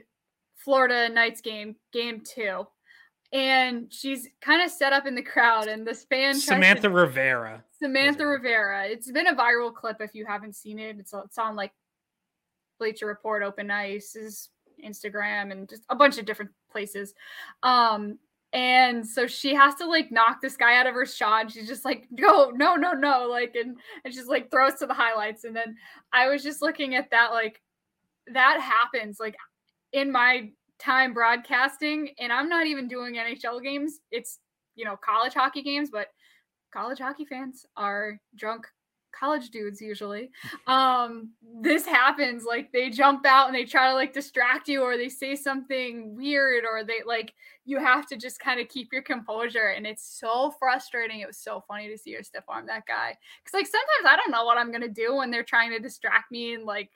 Florida 0.56 1.08
Knights 1.08 1.40
game, 1.40 1.76
game 1.92 2.22
two. 2.22 2.66
And 3.32 3.92
she's 3.92 4.28
kind 4.40 4.60
of 4.62 4.70
set 4.70 4.92
up 4.92 5.06
in 5.06 5.14
the 5.14 5.22
crowd, 5.22 5.68
and 5.68 5.86
this 5.86 6.04
fan 6.04 6.34
Samantha 6.34 6.82
to, 6.82 6.90
Rivera. 6.90 7.62
Samantha 7.80 8.26
Rivera. 8.26 8.86
It's 8.86 9.10
been 9.10 9.28
a 9.28 9.34
viral 9.34 9.72
clip 9.72 9.98
if 10.00 10.14
you 10.14 10.26
haven't 10.26 10.56
seen 10.56 10.80
it. 10.80 10.98
It's, 10.98 11.14
it's 11.14 11.38
on 11.38 11.54
like 11.54 11.72
Bleacher 12.80 13.06
Report, 13.06 13.44
Open 13.44 13.70
Ice's 13.70 14.48
Instagram, 14.84 15.52
and 15.52 15.68
just 15.68 15.82
a 15.88 15.96
bunch 15.96 16.18
of 16.18 16.24
different 16.24 16.50
places. 16.70 17.14
Um, 17.62 18.18
and 18.52 19.06
so 19.06 19.26
she 19.26 19.54
has 19.54 19.76
to 19.76 19.86
like 19.86 20.10
knock 20.10 20.40
this 20.40 20.56
guy 20.56 20.76
out 20.76 20.86
of 20.86 20.94
her 20.94 21.06
shot. 21.06 21.42
And 21.42 21.52
she's 21.52 21.68
just 21.68 21.84
like, 21.84 22.08
no, 22.10 22.50
no, 22.50 22.74
no, 22.74 22.92
no. 22.92 23.28
Like, 23.28 23.54
and, 23.54 23.76
and 24.04 24.12
she's 24.12 24.26
like 24.26 24.50
throws 24.50 24.74
to 24.80 24.86
the 24.86 24.94
highlights. 24.94 25.44
And 25.44 25.54
then 25.54 25.76
I 26.12 26.28
was 26.28 26.42
just 26.42 26.62
looking 26.62 26.96
at 26.96 27.10
that, 27.10 27.30
like, 27.30 27.60
that 28.32 28.60
happens 28.60 29.18
like 29.20 29.36
in 29.92 30.10
my 30.10 30.50
time 30.78 31.14
broadcasting. 31.14 32.10
And 32.18 32.32
I'm 32.32 32.48
not 32.48 32.66
even 32.66 32.88
doing 32.88 33.14
NHL 33.14 33.62
games. 33.62 34.00
It's, 34.10 34.40
you 34.74 34.84
know, 34.84 34.96
college 34.96 35.34
hockey 35.34 35.62
games, 35.62 35.90
but 35.92 36.08
college 36.72 36.98
hockey 36.98 37.24
fans 37.24 37.64
are 37.76 38.18
drunk 38.34 38.66
college 39.12 39.50
dudes 39.50 39.80
usually. 39.80 40.30
Um 40.66 41.30
this 41.60 41.86
happens 41.86 42.44
like 42.44 42.72
they 42.72 42.90
jump 42.90 43.26
out 43.26 43.46
and 43.46 43.54
they 43.54 43.64
try 43.64 43.88
to 43.88 43.94
like 43.94 44.12
distract 44.12 44.68
you 44.68 44.82
or 44.82 44.96
they 44.96 45.08
say 45.08 45.36
something 45.36 46.16
weird 46.16 46.64
or 46.64 46.84
they 46.84 47.02
like 47.06 47.34
you 47.64 47.78
have 47.78 48.06
to 48.06 48.16
just 48.16 48.40
kind 48.40 48.60
of 48.60 48.68
keep 48.68 48.88
your 48.92 49.02
composure 49.02 49.74
and 49.76 49.86
it's 49.86 50.18
so 50.18 50.52
frustrating. 50.58 51.20
It 51.20 51.26
was 51.26 51.38
so 51.38 51.62
funny 51.68 51.88
to 51.88 51.98
see 51.98 52.14
her 52.14 52.22
stiff 52.22 52.44
arm 52.48 52.66
that 52.66 52.86
guy. 52.86 53.16
Because 53.42 53.54
like 53.54 53.66
sometimes 53.66 54.06
i 54.06 54.16
don't 54.16 54.30
know 54.30 54.44
what 54.44 54.58
i'm 54.58 54.72
gonna 54.72 54.88
do 54.88 55.16
when 55.16 55.30
they're 55.30 55.42
trying 55.42 55.70
to 55.70 55.78
distract 55.78 56.30
me 56.30 56.54
and 56.54 56.64
like 56.64 56.90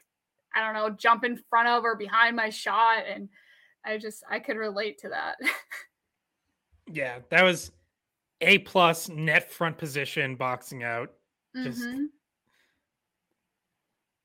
i 0.54 0.60
don't 0.60 0.74
know 0.74 0.90
jump 0.90 1.24
in 1.24 1.36
front 1.50 1.68
of 1.68 1.84
or 1.84 1.96
behind 1.96 2.36
my 2.36 2.48
shot 2.48 3.04
and 3.08 3.28
i 3.84 3.98
just 3.98 4.22
i 4.30 4.38
could 4.38 4.56
relate 4.56 4.98
to 4.98 5.08
that. 5.08 5.36
Yeah 6.92 7.20
that 7.30 7.42
was 7.42 7.72
a 8.40 8.58
plus 8.58 9.08
net 9.08 9.50
front 9.50 9.78
position 9.78 10.36
boxing 10.36 10.82
out 10.82 11.10
just 11.62 11.82
mm-hmm. 11.82 12.04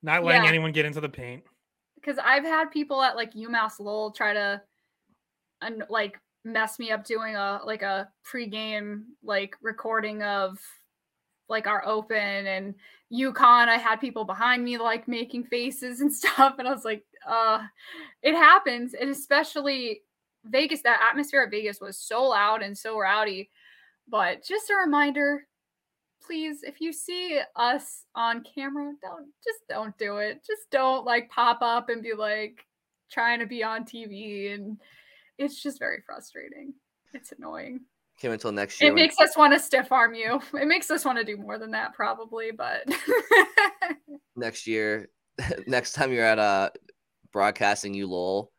not 0.01 0.23
letting 0.23 0.43
yeah. 0.43 0.49
anyone 0.49 0.71
get 0.71 0.85
into 0.85 1.01
the 1.01 1.09
paint. 1.09 1.43
Because 1.95 2.17
I've 2.17 2.43
had 2.43 2.71
people 2.71 3.01
at 3.01 3.15
like 3.15 3.33
UMass 3.33 3.79
Lowell 3.79 4.11
try 4.11 4.33
to, 4.33 4.61
and 5.61 5.83
like 5.89 6.19
mess 6.45 6.79
me 6.79 6.91
up 6.91 7.03
doing 7.03 7.35
a 7.35 7.59
like 7.65 7.81
a 7.81 8.09
pregame 8.25 9.03
like 9.23 9.55
recording 9.61 10.23
of 10.23 10.57
like 11.49 11.67
our 11.67 11.85
open 11.85 12.17
and 12.47 12.75
UConn. 13.11 13.67
I 13.67 13.77
had 13.77 13.99
people 13.99 14.23
behind 14.23 14.63
me 14.63 14.77
like 14.77 15.07
making 15.07 15.45
faces 15.45 16.01
and 16.01 16.13
stuff, 16.13 16.55
and 16.59 16.67
I 16.67 16.71
was 16.71 16.85
like, 16.85 17.03
uh, 17.27 17.61
it 18.21 18.35
happens, 18.35 18.93
and 18.93 19.09
especially 19.09 20.01
Vegas. 20.45 20.81
That 20.81 21.01
atmosphere 21.09 21.43
at 21.43 21.51
Vegas 21.51 21.81
was 21.81 21.97
so 21.97 22.23
loud 22.23 22.61
and 22.61 22.77
so 22.77 22.97
rowdy. 22.97 23.49
But 24.07 24.43
just 24.43 24.71
a 24.71 24.75
reminder, 24.75 25.45
please, 26.25 26.63
if 26.63 26.81
you 26.81 26.93
see 26.93 27.39
us 27.55 28.05
on 28.15 28.43
camera, 28.43 28.93
don't 29.01 29.27
just 29.43 29.59
don't 29.67 29.97
do 29.97 30.17
it. 30.17 30.43
Just 30.45 30.69
don't 30.71 31.05
like 31.05 31.29
pop 31.29 31.59
up 31.61 31.89
and 31.89 32.03
be 32.03 32.13
like 32.13 32.65
trying 33.11 33.39
to 33.39 33.45
be 33.45 33.63
on 33.63 33.85
TV. 33.85 34.53
And 34.53 34.79
it's 35.37 35.61
just 35.61 35.79
very 35.79 36.01
frustrating. 36.05 36.73
It's 37.13 37.31
annoying. 37.37 37.81
Came 38.19 38.31
until 38.31 38.51
next 38.51 38.81
year. 38.81 38.91
It 38.91 38.95
makes 38.95 39.19
us 39.19 39.37
want 39.37 39.53
to 39.53 39.59
stiff 39.59 39.91
arm 39.91 40.13
you. 40.13 40.41
It 40.53 40.67
makes 40.67 40.91
us 40.91 41.05
want 41.05 41.17
to 41.17 41.23
do 41.23 41.37
more 41.37 41.57
than 41.57 41.71
that, 41.71 41.93
probably, 41.93 42.51
but 42.51 42.83
next 44.35 44.67
year, 44.67 45.09
next 45.67 45.93
time 45.93 46.11
you're 46.11 46.25
at 46.25 46.39
uh 46.39 46.69
broadcasting 47.31 47.93
you 47.93 48.07
lol 48.07 48.51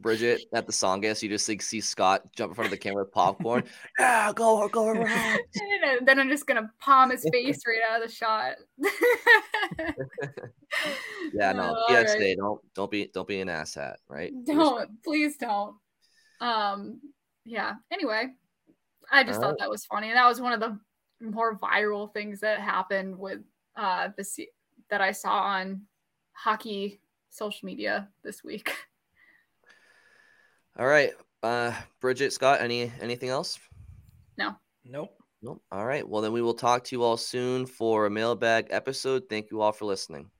Bridget 0.00 0.42
at 0.52 0.66
the 0.66 0.72
Tsongas, 0.72 1.22
you 1.22 1.28
just 1.28 1.48
like 1.48 1.62
see 1.62 1.80
Scott 1.80 2.22
jump 2.34 2.50
in 2.50 2.54
front 2.54 2.66
of 2.66 2.70
the 2.70 2.78
camera 2.78 3.04
with 3.04 3.12
popcorn. 3.12 3.64
yeah, 3.98 4.32
go 4.32 4.68
go 4.68 4.88
around. 4.88 5.40
then 6.04 6.18
I'm 6.18 6.28
just 6.28 6.46
gonna 6.46 6.70
palm 6.80 7.10
his 7.10 7.26
face 7.32 7.60
right 7.66 7.80
out 7.90 8.02
of 8.02 8.08
the 8.08 8.14
shot. 8.14 8.54
yeah, 11.34 11.52
no. 11.52 11.76
PSA, 11.88 12.18
right. 12.18 12.36
don't 12.36 12.60
don't 12.74 12.90
be 12.90 13.10
don't 13.12 13.28
be 13.28 13.40
an 13.40 13.48
asshat, 13.48 13.96
right? 14.08 14.32
Don't 14.44 15.02
please 15.02 15.36
don't. 15.36 15.76
Um, 16.40 17.00
yeah. 17.44 17.74
Anyway, 17.90 18.28
I 19.10 19.24
just 19.24 19.36
All 19.36 19.42
thought 19.42 19.48
right. 19.50 19.58
that 19.60 19.70
was 19.70 19.84
funny, 19.86 20.12
that 20.12 20.28
was 20.28 20.40
one 20.40 20.52
of 20.52 20.60
the 20.60 20.78
more 21.20 21.58
viral 21.58 22.12
things 22.12 22.40
that 22.40 22.60
happened 22.60 23.18
with 23.18 23.40
uh 23.76 24.08
the 24.16 24.46
that 24.90 25.00
I 25.00 25.12
saw 25.12 25.32
on 25.40 25.82
hockey 26.32 27.00
social 27.30 27.66
media 27.66 28.08
this 28.22 28.44
week. 28.44 28.72
All 30.78 30.86
right. 30.86 31.12
Uh 31.42 31.72
Bridget, 32.00 32.32
Scott, 32.32 32.60
any 32.60 32.92
anything 33.00 33.28
else? 33.28 33.58
No. 34.36 34.54
Nope. 34.84 35.10
Nope. 35.42 35.62
All 35.70 35.84
right. 35.86 36.08
Well 36.08 36.22
then 36.22 36.32
we 36.32 36.42
will 36.42 36.54
talk 36.54 36.84
to 36.84 36.96
you 36.96 37.02
all 37.02 37.16
soon 37.16 37.66
for 37.66 38.06
a 38.06 38.10
mailbag 38.10 38.68
episode. 38.70 39.24
Thank 39.28 39.50
you 39.50 39.60
all 39.60 39.72
for 39.72 39.84
listening. 39.84 40.30